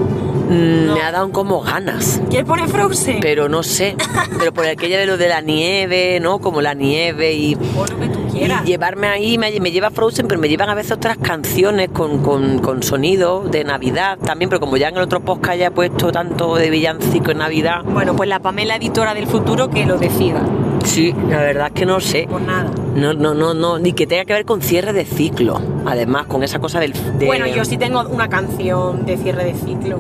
[0.49, 2.21] mm, me ha dado como ganas.
[2.29, 3.19] ¿Quieres poner Frozen?
[3.21, 3.97] Pero no sé.
[4.39, 6.39] Pero por aquella de lo de la nieve, ¿no?
[6.39, 10.41] Como la nieve y, lo que tú y llevarme ahí, me, me lleva Frozen, pero
[10.41, 14.77] me llevan a veces otras canciones con, con, con sonido de Navidad también, pero como
[14.77, 18.29] ya en el otro podcast ya he puesto tanto de villancico en Navidad, Bueno, pues
[18.29, 20.41] la Pamela editora del futuro que lo decida.
[20.85, 22.27] sí, la verdad es que no sé.
[22.31, 22.71] Pues nada.
[22.95, 25.61] No, no, no, no, ni que tenga que ver con cierre de ciclo.
[25.87, 26.93] Además, con esa cosa del.
[27.19, 29.99] de- Bueno, yo sí tengo una canción de cierre de ciclo.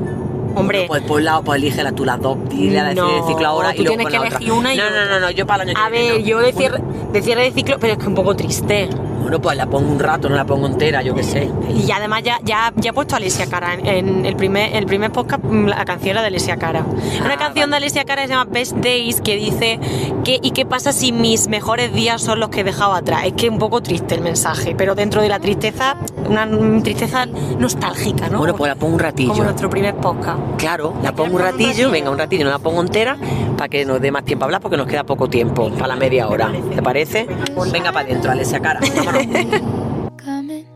[0.54, 3.12] Hombre, Pues por un lado, pues elígela tú las dos, dile a la de cierre
[3.14, 4.58] de No, ciclo ahora tú y luego tienes que la elegir otra.
[4.60, 6.26] una y no, no, no, no, yo para el año a que viene ver, no.
[6.26, 6.78] yo de cierre,
[7.12, 8.88] de cierre de ciclo, pero es que un poco triste.
[9.22, 11.50] Bueno, pues la pongo un rato, no la pongo entera, yo qué sé.
[11.74, 14.86] Y además ya, ya, ya he puesto a Alicia Cara en, en el primer el
[14.86, 16.84] primer podcast, mm, la canción era de Alicia Cara.
[17.24, 17.76] Una Ah, canción de.
[17.76, 19.80] Alicia Cara que se llama Best Days que dice
[20.24, 23.22] que ¿y qué pasa si mis mejores días son los que he dejado atrás?
[23.24, 25.96] Es que es un poco triste el mensaje, pero dentro de la tristeza,
[26.28, 26.46] una
[26.82, 27.26] tristeza
[27.58, 28.38] nostálgica, ¿no?
[28.38, 29.30] Bueno, pues la pongo un ratillo.
[29.32, 30.38] Como nuestro primer podcast.
[30.58, 31.90] Claro, la ¿La pongo un ratillo, ratillo?
[31.90, 33.16] venga, un ratillo, no la pongo entera
[33.56, 35.96] para que nos dé más tiempo a hablar porque nos queda poco tiempo, para la
[35.96, 36.50] media hora.
[36.74, 37.26] ¿Te parece?
[37.72, 38.80] Venga para adentro, Alesia Cara.
[40.16, 40.66] Coming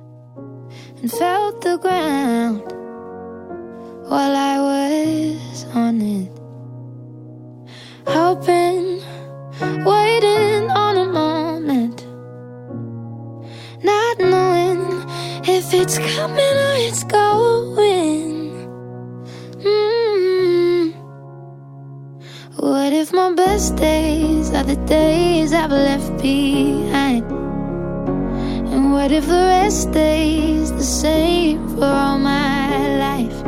[1.01, 2.61] and felt the ground
[4.07, 6.31] while I was on it.
[8.07, 9.01] Hoping,
[9.83, 12.05] waiting on a moment,
[13.83, 15.09] not knowing
[15.49, 18.53] if it's coming or it's going.
[19.64, 20.93] Mm.
[22.57, 27.48] What if my best days are the days I've left behind?
[28.90, 32.68] What if the rest stays the same for all my
[33.07, 33.38] life?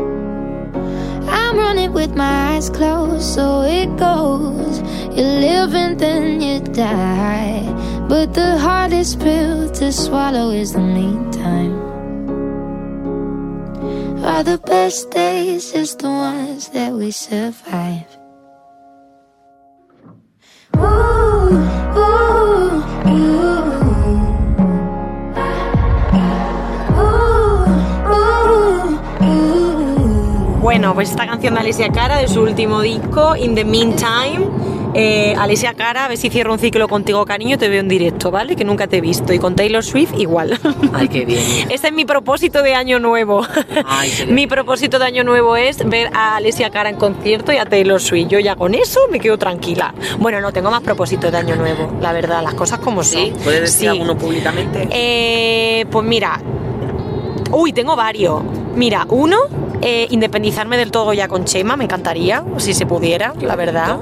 [1.29, 4.81] I'm running with my eyes closed, so it goes.
[5.16, 7.64] You live and then you die.
[8.09, 11.79] But the hardest pill to swallow is the meantime.
[14.24, 18.07] Are the best days just the ones that we survive?
[20.76, 21.53] Ooh,
[21.96, 23.50] ooh, ooh.
[30.70, 34.46] Bueno, pues esta canción de Alicia Cara de su último disco, In the Meantime.
[34.94, 38.30] Eh, Alicia Cara, a ver si cierro un ciclo contigo, cariño, te veo en directo,
[38.30, 38.54] ¿vale?
[38.54, 39.33] Que nunca te he visto.
[39.33, 40.61] Y con Taylor Swift igual.
[40.92, 41.42] Ay, qué bien.
[41.70, 43.44] Este es mi propósito de año nuevo.
[43.85, 47.56] Ay, qué mi propósito de año nuevo es ver a Alicia Cara en concierto y
[47.56, 48.28] a Taylor Swift.
[48.28, 49.92] Yo ya con eso me quedo tranquila.
[50.20, 53.22] Bueno, no tengo más propósitos de año nuevo, la verdad, las cosas como son.
[53.24, 53.33] ¿Sí?
[53.42, 53.87] ¿Puedes decir Sí.
[53.88, 54.87] alguno públicamente?
[54.92, 56.40] Eh, pues mira,
[57.50, 58.42] uy, tengo varios.
[58.74, 59.37] Mira, uno,
[59.83, 63.96] eh, independizarme del todo ya con Chema, me encantaría, si se pudiera, la verdad.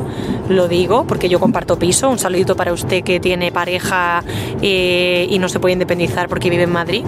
[0.48, 2.08] Lo digo, porque yo comparto piso.
[2.10, 4.22] Un saludito para usted que tiene pareja
[4.62, 7.04] eh, y no se puede independizar porque vive en Madrid.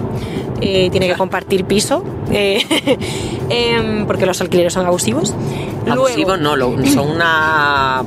[0.63, 2.03] Eh, tiene que compartir piso,
[3.49, 5.33] em, porque los alquileres son abusivos.
[5.89, 8.03] Abusivos no, lo- son una,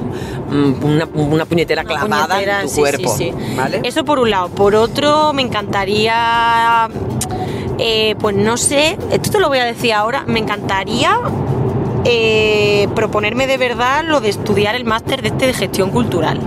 [0.51, 3.17] mm, una, una puñetera Una clavada puñetera, en tu sí, cuerpo.
[3.17, 3.55] sí, sí.
[3.57, 3.81] ¿Vale?
[3.83, 4.49] Eso por un lado.
[4.51, 6.89] Por otro, me encantaría.
[7.79, 10.25] Eh, pues no sé, esto te lo voy a decir ahora.
[10.27, 11.19] Me encantaría
[12.05, 16.41] eh, proponerme de verdad lo de estudiar el máster de este de gestión cultural.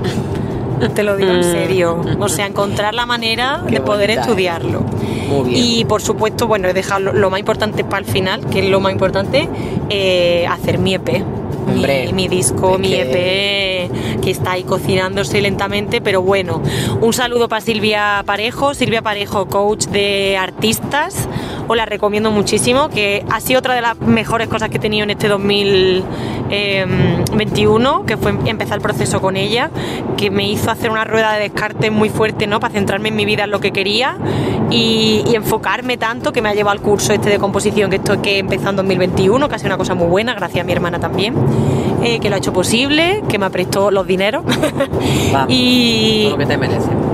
[0.93, 1.43] Te lo digo en Mm.
[1.43, 2.01] serio.
[2.19, 4.23] O sea, encontrar la manera Qué de poder bonita, ¿eh?
[4.29, 4.81] estudiarlo.
[5.29, 5.63] Muy bien.
[5.65, 8.69] Y por supuesto, bueno, he dejado lo, lo más importante para el final, que es
[8.69, 9.49] lo más importante,
[9.89, 11.23] eh, hacer mi EP.
[11.67, 16.61] Mi- Hombre, mi, disco, mi que- EP, que está ahí cocinándose lentamente, pero bueno.
[17.01, 21.27] Un saludo para Silvia Parejo, Silvia Parejo, coach de artistas.
[21.67, 25.03] Os la recomiendo muchísimo, que ha sido otra de las mejores cosas que he tenido
[25.03, 29.69] en este 2021, que fue empezar el proceso con ella,
[30.15, 32.61] que me hizo hacer una rueda de descarte muy fuerte, ¿no?
[32.61, 34.17] Para centrarme en mi vida, en lo que quería
[34.69, 38.19] y, y enfocarme tanto que me ha llevado al curso este de composición que estoy
[38.19, 40.99] que empezó en 2021, que ha sido una cosa muy buena, gracias a mi hermana
[40.99, 41.35] también,
[42.03, 44.45] eh, que lo ha hecho posible, que me prestó los dineros
[45.47, 47.06] y, todo lo que te merece.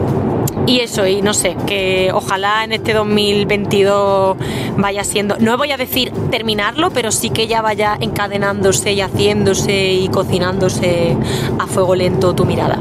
[0.66, 4.38] Y eso, y no sé, que ojalá en este 2022
[4.78, 9.94] vaya siendo, no voy a decir terminarlo, pero sí que ya vaya encadenándose y haciéndose
[9.94, 11.18] y cocinándose
[11.60, 12.80] a fuego lento tu mirada.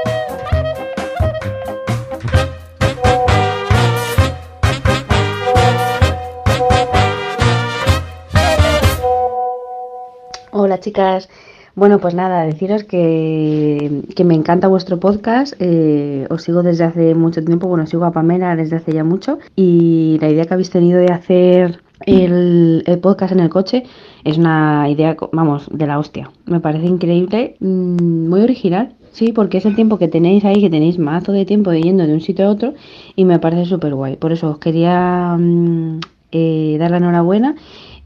[10.52, 11.28] Hola chicas.
[11.76, 15.54] Bueno, pues nada, deciros que, que me encanta vuestro podcast.
[15.58, 19.38] eh, os sigo desde hace mucho tiempo, bueno, sigo a Pamela desde hace ya mucho.
[19.56, 23.82] Y la idea que habéis tenido de hacer el, el podcast en el coche
[24.22, 26.30] es una idea, vamos, de la hostia.
[26.46, 28.94] Me parece increíble, mm, muy original.
[29.10, 32.14] Sí, porque es el tiempo que tenéis ahí, que tenéis mazo de tiempo yendo de
[32.14, 32.74] un sitio a otro
[33.16, 34.16] y me parece súper guay.
[34.16, 36.00] Por eso os quería mm,
[36.32, 37.54] eh, dar la enhorabuena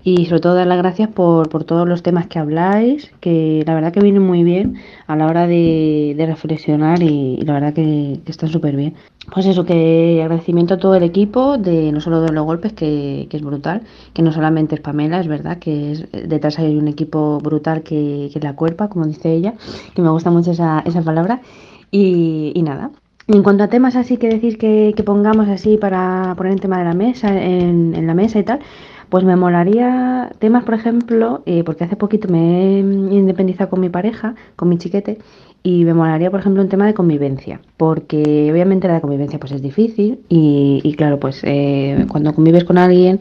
[0.04, 3.74] y sobre todo dar las gracias por, por todos los temas que habláis, que la
[3.74, 8.20] verdad que vienen muy bien a la hora de, de reflexionar y, la verdad que,
[8.26, 8.94] están súper bien.
[9.32, 13.26] Pues eso, que agradecimiento a todo el equipo, de no solo de los golpes, que,
[13.28, 13.82] que es brutal,
[14.14, 18.30] que no solamente es Pamela, es verdad, que es, detrás hay un equipo brutal que,
[18.32, 19.54] que la cuerpa, como dice ella,
[19.94, 21.42] que me gusta mucho esa, esa palabra.
[21.90, 22.90] Y, y nada,
[23.26, 26.78] en cuanto a temas así que decir que, que pongamos así para poner el tema
[26.78, 28.60] de la mesa, en, en la mesa y tal,
[29.08, 33.88] pues me molaría temas, por ejemplo, eh, porque hace poquito me he independizado con mi
[33.88, 35.18] pareja, con mi chiquete,
[35.62, 39.62] y me molaría, por ejemplo, un tema de convivencia, porque obviamente la convivencia pues es
[39.62, 43.20] difícil y, y claro, pues eh, cuando convives con alguien,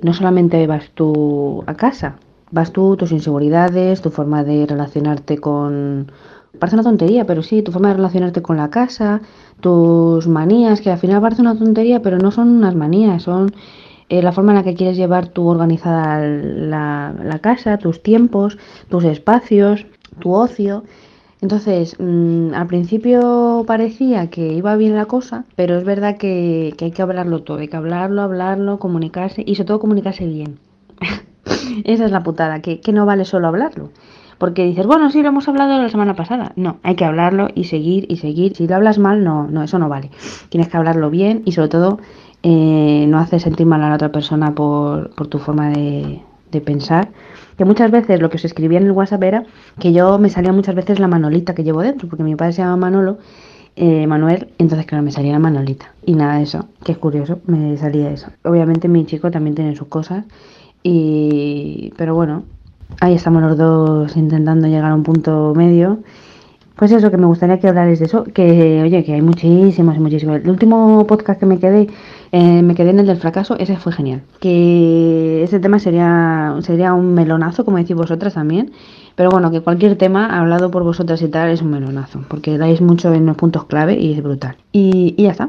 [0.00, 2.16] no solamente vas tú a casa,
[2.50, 6.10] vas tú, tus inseguridades, tu forma de relacionarte con...
[6.58, 9.20] Parece una tontería, pero sí, tu forma de relacionarte con la casa,
[9.60, 13.52] tus manías, que al final parece una tontería, pero no son unas manías, son
[14.08, 18.58] eh, la forma en la que quieres llevar tú organizada la, la casa, tus tiempos,
[18.88, 19.86] tus espacios,
[20.20, 20.84] tu ocio.
[21.40, 26.86] Entonces, mm, al principio parecía que iba bien la cosa, pero es verdad que, que
[26.86, 30.58] hay que hablarlo todo, hay que hablarlo, hablarlo, comunicarse y sobre todo comunicarse bien.
[31.84, 33.90] Esa es la putada, que, que no vale solo hablarlo.
[34.38, 36.52] Porque dices, bueno, sí, lo hemos hablado la semana pasada.
[36.56, 38.54] No, hay que hablarlo y seguir y seguir.
[38.54, 40.10] Si lo hablas mal, no, no, eso no vale.
[40.50, 41.98] Tienes que hablarlo bien y sobre todo
[42.48, 46.22] eh, no hacer sentir mal a la otra persona por, tu forma de,
[46.64, 47.08] pensar.
[47.58, 49.44] Que muchas veces lo que os escribía en el WhatsApp era
[49.80, 52.62] que yo me salía muchas veces la manolita que llevo dentro, porque mi padre se
[52.62, 53.18] llama Manolo,
[53.74, 55.92] eh, Manuel, entonces claro, me salía la manolita.
[56.06, 58.28] Y nada de eso, que es curioso, me salía eso.
[58.44, 60.24] Obviamente mi chico también tiene sus cosas,
[60.84, 62.44] y pero bueno,
[63.00, 65.98] ahí estamos los dos intentando llegar a un punto medio.
[66.76, 70.36] Pues eso, que me gustaría que hablarais de eso, que oye, que hay muchísimos muchísimos.
[70.36, 71.88] El último podcast que me quedé,
[72.32, 74.22] eh, me quedé en el del fracaso, ese fue genial.
[74.40, 78.72] Que ese tema sería, sería un melonazo, como decís vosotras también.
[79.14, 82.82] Pero bueno, que cualquier tema hablado por vosotras y tal es un melonazo, porque dais
[82.82, 84.56] mucho en los puntos clave y es brutal.
[84.72, 85.48] Y, y ya está.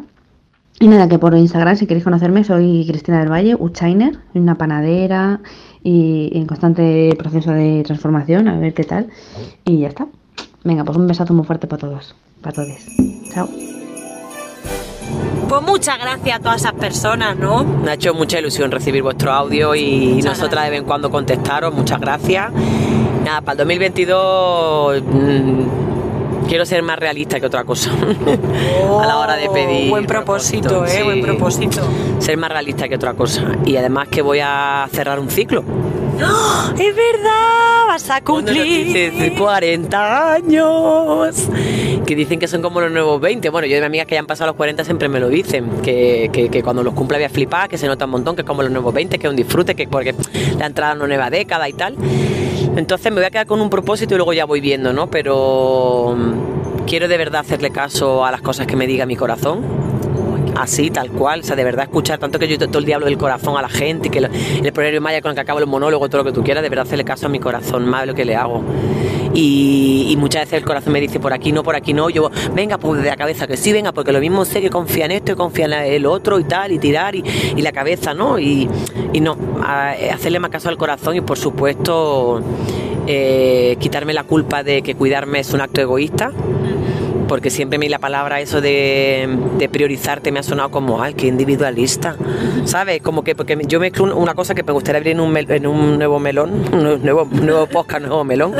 [0.79, 5.41] Y nada, que por Instagram, si queréis conocerme, soy Cristina del Valle, Uchainer, una panadera
[5.83, 9.07] y en constante proceso de transformación, a ver qué tal.
[9.65, 10.07] Y ya está.
[10.63, 12.77] Venga, pues un besazo muy fuerte para todos, para todos.
[13.33, 13.49] Chao.
[15.47, 17.63] Pues muchas gracias a todas esas personas, ¿no?
[17.63, 21.09] Me ha hecho mucha ilusión recibir vuestro audio y Muchas nosotras de vez en cuando
[21.09, 21.73] contestaros.
[21.73, 22.51] Muchas gracias.
[23.23, 25.96] Nada, para el 2022 mm,
[26.47, 27.91] quiero ser más realista que otra cosa.
[29.01, 29.87] a la hora de pedir.
[29.87, 30.89] Oh, Buen propósito, ¿eh?
[30.89, 31.03] sí.
[31.03, 31.81] Buen propósito.
[32.19, 33.43] Ser más realista que otra cosa.
[33.65, 35.63] Y además que voy a cerrar un ciclo.
[36.21, 36.53] ¡Ah!
[36.77, 38.63] Es verdad, vas a cumplir.
[38.93, 41.35] dicen 40 años.
[42.05, 43.49] Que dicen que son como los nuevos 20.
[43.49, 45.69] Bueno, yo de mis amigas que ya han pasado los 40 siempre me lo dicen.
[45.83, 48.41] Que, que- que cuando los cumpla voy a flipar, que se nota un montón, que
[48.41, 50.13] es como los nuevos 20, que es un disfrute, que porque
[50.57, 51.95] la entrada a una nueva década y tal.
[52.77, 55.09] Entonces me voy a quedar con un propósito y luego ya voy viendo, ¿no?
[55.09, 59.96] Pero mm, quiero de verdad hacerle caso a las cosas que me diga mi corazón
[60.59, 63.17] así, tal cual, o sea, de verdad escuchar tanto que yo todo el diablo del
[63.17, 64.27] corazón a la gente y que lo-
[64.63, 66.69] el proverbio maya con el que acabo el monólogo, todo lo que tú quieras, de
[66.69, 68.63] verdad hacerle caso a mi corazón, más de lo que le hago.
[69.33, 72.77] Y, muchas veces el corazón me dice por aquí no, por aquí no, yo, venga,
[72.79, 75.33] pues de la cabeza que sí, venga, porque lo mismo sé que confía en esto
[75.33, 77.23] y confía en el otro y tal, y tirar, y,
[77.55, 78.39] y la cabeza, ¿no?
[78.39, 78.67] Y,
[79.13, 82.41] y no, a- hacerle más caso al corazón y por supuesto
[83.05, 86.31] eh, quitarme la culpa de que cuidarme es un acto egoísta
[87.27, 91.13] porque siempre a mí la palabra eso de, de priorizarte me ha sonado como, ay,
[91.13, 92.15] qué individualista,
[92.65, 93.01] ¿sabes?
[93.01, 95.49] Como que, porque yo mezclo un- una cosa que me gustaría abrir en un, mel-
[95.51, 98.53] en un nuevo melón, un nuevo, nuevo podcast, nuevo melón,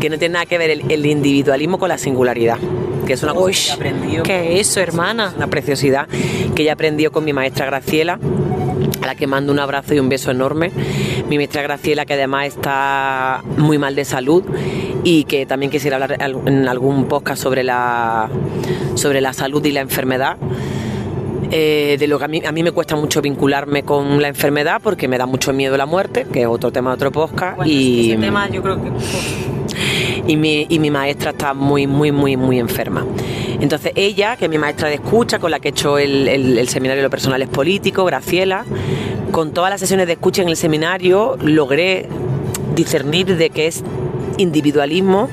[0.00, 2.58] que no tiene nada que ver el, el individualismo con la singularidad,
[3.06, 4.22] que es una cosa Uy, que he aprendido.
[4.22, 5.32] ¿qué es eso, hermana?
[5.36, 6.08] Una preciosidad
[6.54, 8.18] que ella aprendió con mi maestra Graciela,
[9.02, 10.70] a la que mando un abrazo y un beso enorme.
[11.28, 14.44] Mi maestra Graciela, que además está muy mal de salud
[15.04, 18.28] y que también quisiera hablar en algún podcast sobre la,
[18.94, 20.36] sobre la salud y la enfermedad.
[21.52, 24.80] Eh, de lo que a mí, a mí me cuesta mucho vincularme con la enfermedad
[24.82, 27.56] porque me da mucho miedo la muerte, que es otro tema de otro podcast.
[27.56, 28.92] Bueno, y, ese tema yo creo que...
[30.28, 33.04] y mi, y mi maestra está muy, muy, muy, muy enferma.
[33.60, 36.58] Entonces ella, que es mi maestra de escucha, con la que he hecho el, el-
[36.58, 38.64] el seminario de lo personal es político, Graciela,
[39.32, 42.08] con todas las sesiones de escucha en el seminario logré
[42.74, 43.82] discernir de que es
[44.38, 45.28] individualismo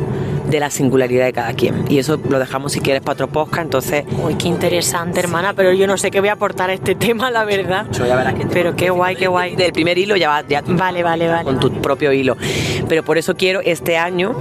[0.49, 1.83] de la singularidad de cada quien.
[1.89, 4.05] Y eso lo dejamos si quieres para otro podcast, entonces...
[4.23, 7.29] Uy, qué interesante, hermana, pero yo no sé qué voy a aportar a este tema,
[7.31, 7.85] la verdad.
[7.91, 9.55] ya verás que te- Pero qué guay, qué guay.
[9.57, 11.43] Del primer hilo ya va ya Vale, vale, vale.
[11.43, 12.37] con tu propio hilo.
[12.87, 14.35] Pero por eso quiero este año,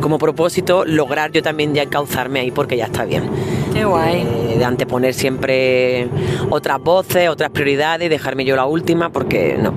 [0.00, 3.24] como propósito, lograr yo también ya encauzarme ahí porque ya está bien.
[3.72, 4.22] Qué guay.
[4.22, 6.08] Eh, de anteponer siempre
[6.50, 9.72] otras voces, otras prioridades, dejarme yo la última porque no.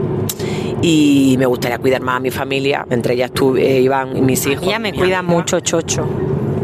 [0.82, 4.46] Y me gustaría cuidar más a mi familia, entre ellas tú, eh, Iván y mis
[4.48, 4.66] hijos.
[4.66, 6.08] Ella me cuida amiga, mucho, Chocho.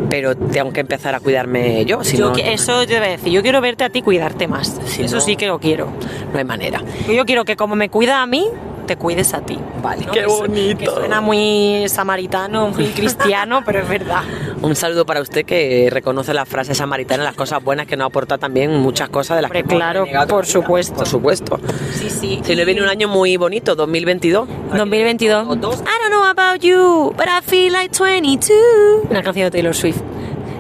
[0.10, 3.12] Pero tengo que empezar a cuidarme yo, si Yo no, que- eso yo voy a
[3.12, 4.80] decir, yo quiero verte a ti cuidarte más.
[4.86, 5.88] Si eso no- sí que lo quiero.
[6.32, 6.82] no hay manera.
[7.13, 8.48] Yo quiero que como me cuida a mí,
[8.86, 9.58] te cuides a ti.
[9.82, 10.12] Vale, ¿no?
[10.12, 10.78] qué bonito.
[10.78, 14.21] Que suena muy samaritano, muy cristiano, pero es verdad.
[14.62, 18.38] Un saludo para usted que reconoce la frase samaritana, las cosas buenas que nos aporta
[18.38, 20.95] también muchas cosas de las Hombre, que claro, por supuesto.
[20.95, 21.60] Por supuesto.
[21.93, 22.41] Sí, sí.
[22.43, 24.48] Se le viene un año muy bonito, 2022.
[24.76, 25.45] 2022.
[25.45, 29.06] I don't know about you, but I feel like 22.
[29.10, 30.02] Una canción de Taylor Swift.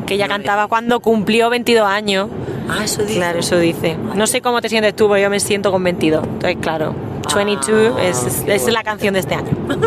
[0.05, 2.29] Que ella cantaba cuando cumplió 22 años.
[2.69, 3.15] Ah, eso dice.
[3.15, 3.97] Claro, eso dice.
[4.15, 6.23] No sé cómo te sientes tú, pero yo me siento con 22.
[6.23, 6.93] Entonces, claro,
[7.33, 9.51] 22 es, es- es la canción de este año.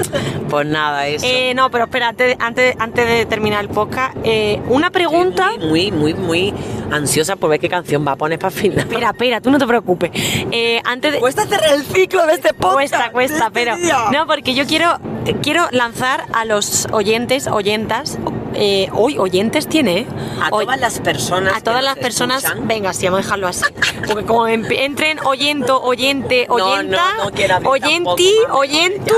[0.48, 1.26] Pues nada, eso.
[1.28, 5.50] Eh, no, pero espera, antes, antes, antes de terminar el podcast, eh, una pregunta.
[5.60, 6.54] Muy, muy, muy
[6.90, 8.78] ansiosa por ver qué canción va a poner para final.
[8.78, 10.10] Espera, espera, tú no te preocupes.
[10.50, 11.18] Eh, antes de.
[11.20, 12.74] Cuesta cerrar el ciclo de este podcast.
[12.74, 13.76] Cuesta, cuesta, este pero.
[13.76, 13.98] día.
[14.10, 14.98] No, porque yo quiero,
[15.42, 18.18] quiero lanzar a los oyentes, oyentas.
[18.60, 20.06] Eh, hoy oyentes tiene, ¿eh?
[20.42, 21.56] A Hoy- todas las personas.
[21.56, 22.66] a todas las personas, escuchan.
[22.66, 23.64] venga, sí, vamos a dejarlo así.
[24.08, 29.14] Porque como entren oyento, oyente, No, oyenta, no, no abrir oyenti, tampoco, oyentu,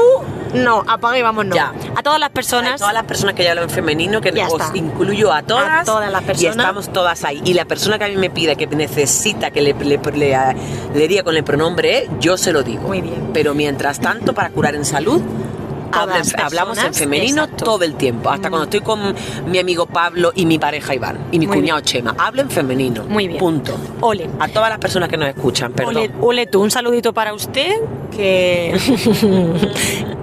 [0.55, 1.57] no, apaga y vámonos.
[1.57, 1.73] Ya.
[1.97, 2.79] A todas las A personas.
[2.81, 4.77] todas las personas que ya hablan femenino, que Ya os está.
[4.77, 5.83] incluyo a todas.
[5.83, 6.57] A todas las Y personas.
[6.57, 7.41] estamos todas ahí.
[7.45, 10.57] Y la persona que a mí me pida que necesita que le, le, le-
[10.95, 12.83] le diga con el pronombre, yo se lo digo.
[12.89, 13.31] Muy bien.
[13.33, 15.23] Pero mientras tanto, para curar en salud,
[15.91, 17.65] Todas hablamos en femenino exacto.
[17.65, 18.31] todo el tiempo.
[18.31, 19.15] Hasta cuando estoy con
[19.47, 21.19] mi amigo Pablo y mi pareja Iván.
[21.33, 22.15] Y mi Muy cuñado Chema.
[22.19, 23.05] Hablo en femenino.
[23.05, 23.39] Muy bien.
[23.39, 23.77] Punto.
[24.01, 24.29] Ole.
[24.39, 25.97] A todas las personas que nos escuchan, perdón.
[25.97, 27.77] Ole, ole tú, un saludito para usted
[28.11, 28.77] que,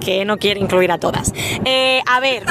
[0.00, 1.32] que no quiere incluir a todas.
[1.64, 2.44] Eh, a ver,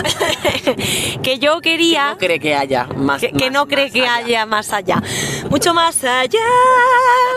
[1.23, 2.11] que yo quería...
[2.11, 3.21] No cree que haya más.
[3.21, 4.15] que, que no cree más que allá.
[4.15, 5.01] haya más allá.
[5.49, 6.39] Mucho más allá.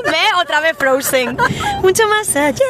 [0.05, 1.37] Ve otra vez Frozen.
[1.83, 2.65] Mucho más allá.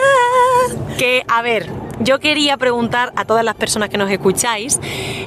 [0.98, 1.68] Que, a ver,
[2.00, 4.80] yo quería preguntar a todas las personas que nos escucháis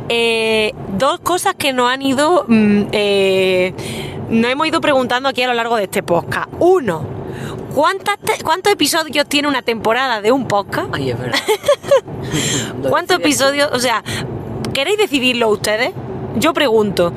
[0.10, 3.74] eh, dos cosas que nos han ido mm, eh,
[4.30, 6.48] nos hemos ido preguntando aquí a lo largo de este podcast.
[6.60, 7.06] Uno,
[7.76, 10.88] ¿cuántas te- ¿cuántos episodios tiene una temporada de un podcast?
[10.94, 11.40] Ay, es verdad.
[12.90, 13.70] ¿Cuántos episodios?
[13.74, 14.04] O sea,
[14.74, 15.92] ¿queréis decidirlo ustedes?
[16.38, 17.14] Yo pregunto,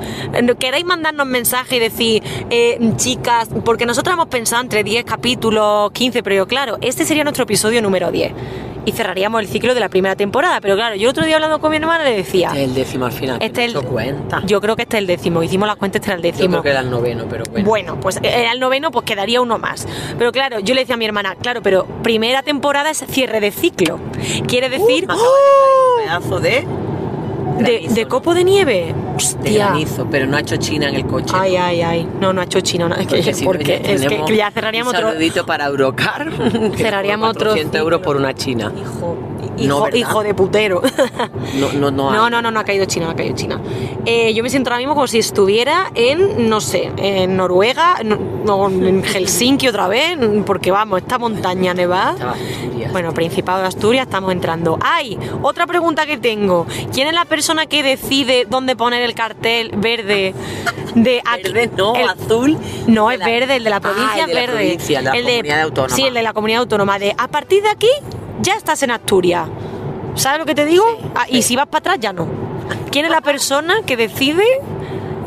[0.59, 6.23] ¿queréis mandarnos mensajes y decir, eh, chicas, porque nosotros hemos pensado entre 10 capítulos, 15,
[6.23, 8.31] pero claro, este sería nuestro episodio número 10
[8.85, 11.59] y cerraríamos el ciclo de la primera temporada, pero claro, yo el otro día hablando
[11.59, 13.37] con mi hermana le decía, Este es el décimo al final.
[13.41, 14.41] este es el- cuenta.
[14.45, 16.49] yo creo que este es el décimo, hicimos las cuentas, este era el Yo décimo.
[16.51, 17.67] creo que era el noveno, pero bueno.
[17.67, 19.85] Bueno, pues era el noveno, pues quedaría uno más.
[20.17, 23.51] Pero claro, yo le decía a mi hermana, claro, pero primera temporada es cierre de
[23.51, 23.99] ciclo.
[24.47, 26.86] Quiere decir Me acaba de caer un pedazo de.
[27.57, 28.09] De, granizo, de ¿no?
[28.09, 28.93] copo de nieve.
[28.93, 29.65] De Hostia.
[29.67, 31.33] granizo, pero no ha hecho China en el coche.
[31.37, 32.07] Ay, ay, ay.
[32.19, 32.87] No, no ha hecho chino.
[32.87, 35.45] No, es que, Porque si no, porque ya es que ya cerraríamos un otro.
[35.45, 36.29] para Eurocar.
[36.71, 38.71] que Cerraríamos otro 400 euros por una china.
[38.77, 39.17] Hijo,
[39.57, 40.81] No, hijo, hijo de putero.
[41.59, 42.11] No, no, no.
[42.17, 43.59] No, no, no, no ha caído China, no ha caído China.
[44.05, 48.17] Eh, yo me siento ahora mismo como si estuviera en, no sé, en Noruega, no,
[48.45, 52.35] no, en Helsinki otra vez, porque vamos, esta montaña nevada.
[52.97, 54.79] Bueno, Principado de Asturias, estamos entrando.
[54.81, 55.19] ¡Ay!
[55.43, 56.65] Otra pregunta que tengo.
[56.91, 60.33] ¿Quién es la persona que decide dónde poner el cartel verde
[60.95, 61.43] de aquí?
[61.51, 62.57] Verde, no, El- azul.
[62.87, 64.57] No, es la- verde, el de la Ah, provincia el de la es verde.
[64.63, 65.95] provincia, el de la comunidad autónoma.
[65.95, 66.97] Sí, el de la comunidad autónoma.
[66.97, 67.89] De a partir de aquí
[68.41, 69.47] ya estás en Asturias.
[70.15, 70.83] ¿Sabes lo que te digo?
[71.13, 72.27] Ah, Y si vas para atrás ya no.
[72.89, 74.43] ¿Quién es la persona que decide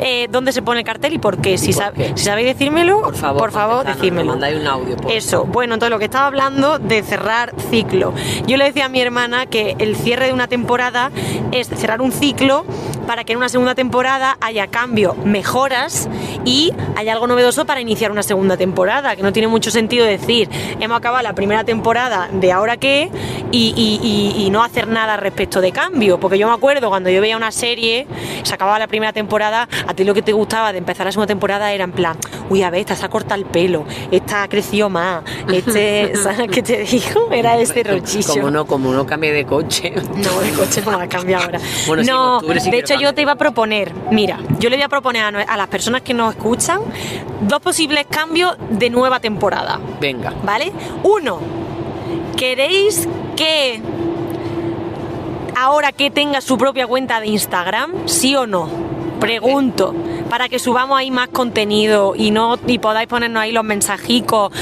[0.02, 1.58] eh, dónde se pone el cartel y por qué?
[1.58, 2.12] Si, por sab- qué?
[2.16, 4.24] si sabéis decírmelo, Por favor, contestadnos, decídmelo.
[4.24, 4.96] nos mandáis un audio.
[4.96, 8.12] por- Eso, bueno, entonces lo que estaba hablando de cerrar ciclo.
[8.46, 11.10] Yo le decía a mi hermana que el cierre de una temporada
[11.52, 12.64] es cerrar un ciclo
[13.06, 16.08] para que en una segunda temporada haya cambio, mejoras
[16.44, 20.48] y haya algo novedoso para iniciar una segunda temporada, que no tiene mucho sentido decir,
[20.80, 23.10] hemos acabado la primera temporada de ahora qué
[23.50, 24.00] y, y-
[24.36, 27.36] y- y no hacer nada respecto de cambio, porque yo me acuerdo cuando yo veía
[27.36, 28.06] una serie,
[28.44, 31.26] se acababa la primera temporada, a ti lo que te gustaba de empezar la segunda
[31.26, 32.16] temporada era en plan,
[32.48, 36.48] uy, a ver, esta se ha cortado el pelo, esta ha crecido más, este, ¿sabes
[36.48, 37.28] qué te digo?
[37.32, 38.34] Era este rochicho.
[38.34, 39.92] Como no, como no cambie de coche.
[39.92, 41.60] No, el coche no la cambia ahora.
[41.86, 43.14] Bueno, no, octubre sí de hecho yo cambiar.
[43.14, 46.14] te iba a proponer, mira, yo le voy a proponer a, a las personas que
[46.14, 46.80] nos escuchan
[47.40, 50.32] dos posibles cambios de nueva temporada, Venga.
[50.44, 50.72] ¿vale?
[51.02, 51.40] Uno,
[52.36, 53.80] ¿queréis que
[55.56, 58.89] ahora que tenga su propia cuenta de Instagram, sí o no?
[59.20, 59.94] Pregunto,
[60.28, 64.52] para que subamos ahí más contenido y no y podáis ponernos ahí los mensajicos,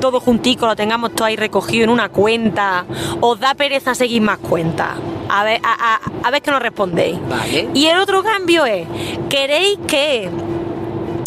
[0.00, 2.84] todo juntico, lo tengamos todo ahí recogido en una cuenta.
[3.20, 4.90] ¿Os da pereza seguir más cuentas?
[5.28, 7.18] A ver, a, a- a ver que nos respondéis.
[7.28, 7.68] Vale.
[7.74, 8.86] Y el otro cambio es,
[9.28, 10.28] ¿queréis que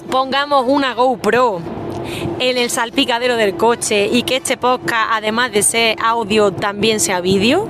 [0.10, 1.60] pongamos una GoPro
[2.40, 7.22] en el salpicadero del coche y que este podcast, además de ser audio, también sea
[7.22, 7.68] vídeo?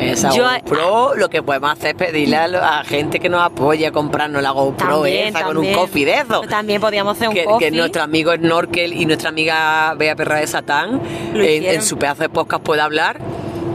[0.00, 3.42] Esa Yo- GoPro, lo que podemos hacer es pedirle a, lo- a gente que nos
[3.42, 6.40] apoye a comprarnos la GoPro También, esa con un coffee de eso.
[6.42, 7.70] También podríamos hacer un que, coffee.
[7.70, 11.00] que nuestro amigo Snorkel y nuestra amiga Bea Perra de Satán
[11.34, 13.18] en, en su pedazo de podcast puede hablar.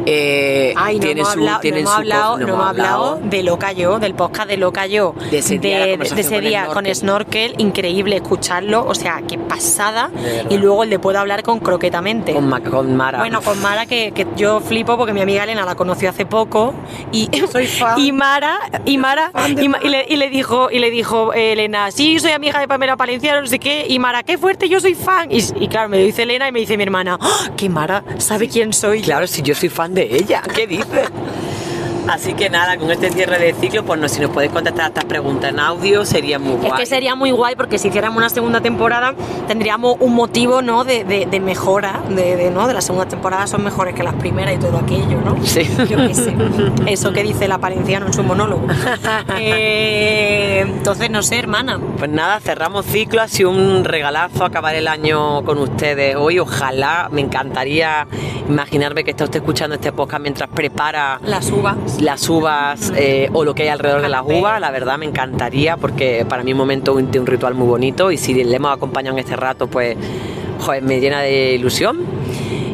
[0.06, 3.72] Eh, Ay, no hemos su, hablado, no hemos hablado, coffee, no hemos hablado de Loca
[3.72, 7.56] Yo, del podcast de Loca Yo, De ese día, ese con día con Snorkel.
[7.58, 10.10] Increíble escucharlo, o sea, qué pasada.
[10.49, 12.34] Y luego el de Puedo hablar con Croquetamente.
[12.34, 13.20] con, Ma- con Mara.
[13.20, 16.74] Bueno, con Mara, que, que yo flipo porque mi amiga Elena la conoció hace poco
[17.12, 17.99] y, Soy fan.
[17.99, 21.54] y Mara, y Mara, y, Ma- y le, y le dijo, y le dijo eh,
[21.54, 24.80] Elena, sí, soy amiga de Pamela Palenciano, no sé qué, y Mara, qué fuerte, yo
[24.80, 25.32] soy fan.
[25.32, 27.49] Y, y claro, me lo dice Elena y me dice mi hermana, ¡Ah!
[27.58, 29.01] que Mara sabe quién soy.
[29.01, 31.08] Claro, si yo soy fan de ella, ¿qué dices?
[32.14, 35.05] Así que nada, con este cierre de ciclo, pues no, si nos podéis contestar estas
[35.05, 36.68] preguntas en audio, sería muy guay.
[36.68, 39.14] Es que sería muy guay porque si hiciéramos una segunda temporada
[39.47, 40.84] tendríamos un motivo ¿no?
[40.84, 42.68] de, de- de mejora, de, de, ¿no?
[42.68, 45.36] de las segundas temporadas son mejores que las primeras y todo aquello, ¿no?
[45.43, 45.64] Sí.
[45.89, 46.36] Yo qué sé.
[46.88, 48.68] Eso que dice la Palenciano en su monólogo.
[49.39, 51.80] Eh, entonces, no sé, hermana.
[51.97, 56.39] Pues nada, cerramos ciclo, ha sido un regalazo acabar el año con ustedes hoy.
[56.39, 58.07] Ojalá, me encantaría
[58.47, 61.76] imaginarme que está usted escuchando este podcast mientras prepara Las uvas.
[62.04, 64.60] Las uvas eh, o lo que hay alrededor de las uvas.
[64.62, 67.68] La verdad me encantaría porque para mí es un momento un, de un ritual muy
[67.68, 69.97] bonito y si le hemos acompañado en este rato, pues
[70.60, 71.99] joder, me llena de ilusión.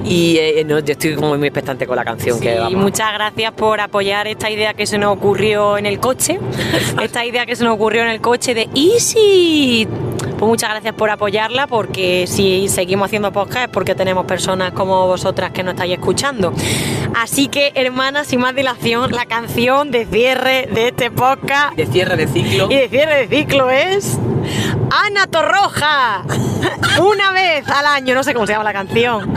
[0.05, 2.81] Y eh, no, yo estoy como muy expectante con la canción que Y vamos.
[2.81, 6.39] muchas gracias por apoyar esta idea que se nos ocurrió en el coche.
[7.03, 9.87] esta idea que se nos ocurrió en el coche de Easy.
[10.39, 15.05] Pues muchas gracias por apoyarla, porque si seguimos haciendo podcast es porque tenemos personas como
[15.05, 16.53] vosotras que nos estáis escuchando.
[17.13, 22.15] Así que, hermanas, sin más dilación, la canción de cierre de este podcast De cierre
[22.15, 22.67] de ciclo.
[22.71, 24.17] y de cierre de ciclo es
[25.05, 26.23] Ana Torroja.
[27.01, 29.33] Una vez al año, no sé cómo se llama la canción.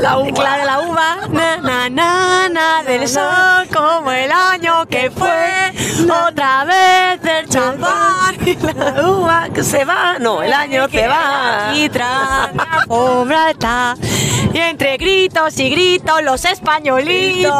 [0.00, 0.42] La uva.
[0.42, 1.16] La de la uva.
[1.30, 5.72] Na, na, na, na, del sol como el año que fue.
[6.04, 8.36] Otra vez el champán.
[8.76, 11.72] la uva que se va, no, el año se va.
[11.74, 13.96] Y tras la.
[14.54, 17.52] Y entre gritos y gritos, los españolitos.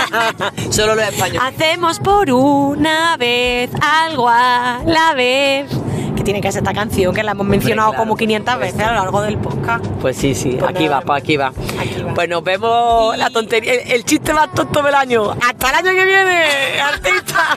[0.70, 1.42] Solo los españoles.
[1.42, 5.66] Hacemos por una vez algo a la vez.
[6.16, 8.86] Que tiene que ser esta canción que la hemos mencionado claro, como 500 pues veces
[8.86, 9.84] a lo largo del podcast.
[10.00, 11.48] Pues sí, sí, Pues aquí va, pues aquí va.
[11.78, 12.14] Aquí va.
[12.14, 15.30] Pues nos vemos la tontería, el, el chiste más tonto del año.
[15.32, 17.56] Hasta el año que viene, artista.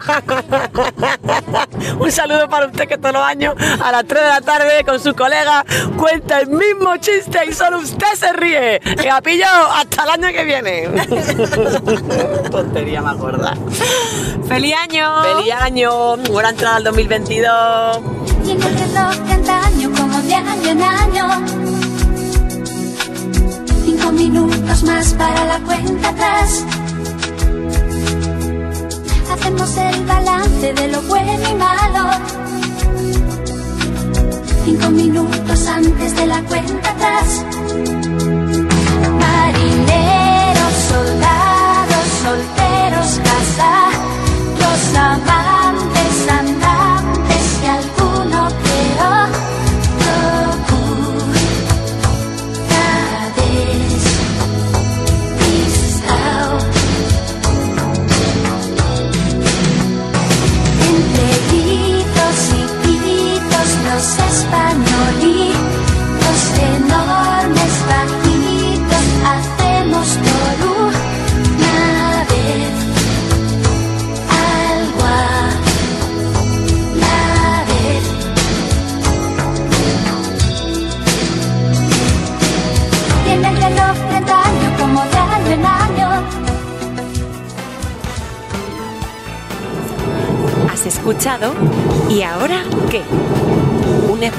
[1.99, 4.99] Un saludo para usted que todos los años a las 3 de la tarde con
[4.99, 5.64] su colega
[5.97, 8.80] cuenta el mismo chiste y solo usted se ríe.
[8.80, 10.88] Que ha pillado hasta el año que viene.
[12.51, 13.53] tontería más gorda.
[14.47, 15.24] ¡Feliz año!
[15.24, 18.26] Feliz año, buena entrada al 2022.
[18.47, 19.27] Y en el reloj
[19.97, 21.27] como de año en año.
[23.85, 26.65] Cinco minutos más para la cuenta atrás.
[29.31, 32.09] Hacemos el balance de lo bueno y malo.
[34.65, 37.45] Cinco minutos antes de la cuenta atrás.
[39.23, 41.36] Marineros, soldados,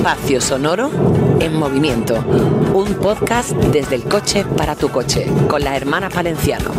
[0.08, 0.90] espacio sonoro
[1.38, 2.14] en movimiento.
[2.72, 6.72] Un podcast desde el coche para tu coche con las hermanas Valenciano.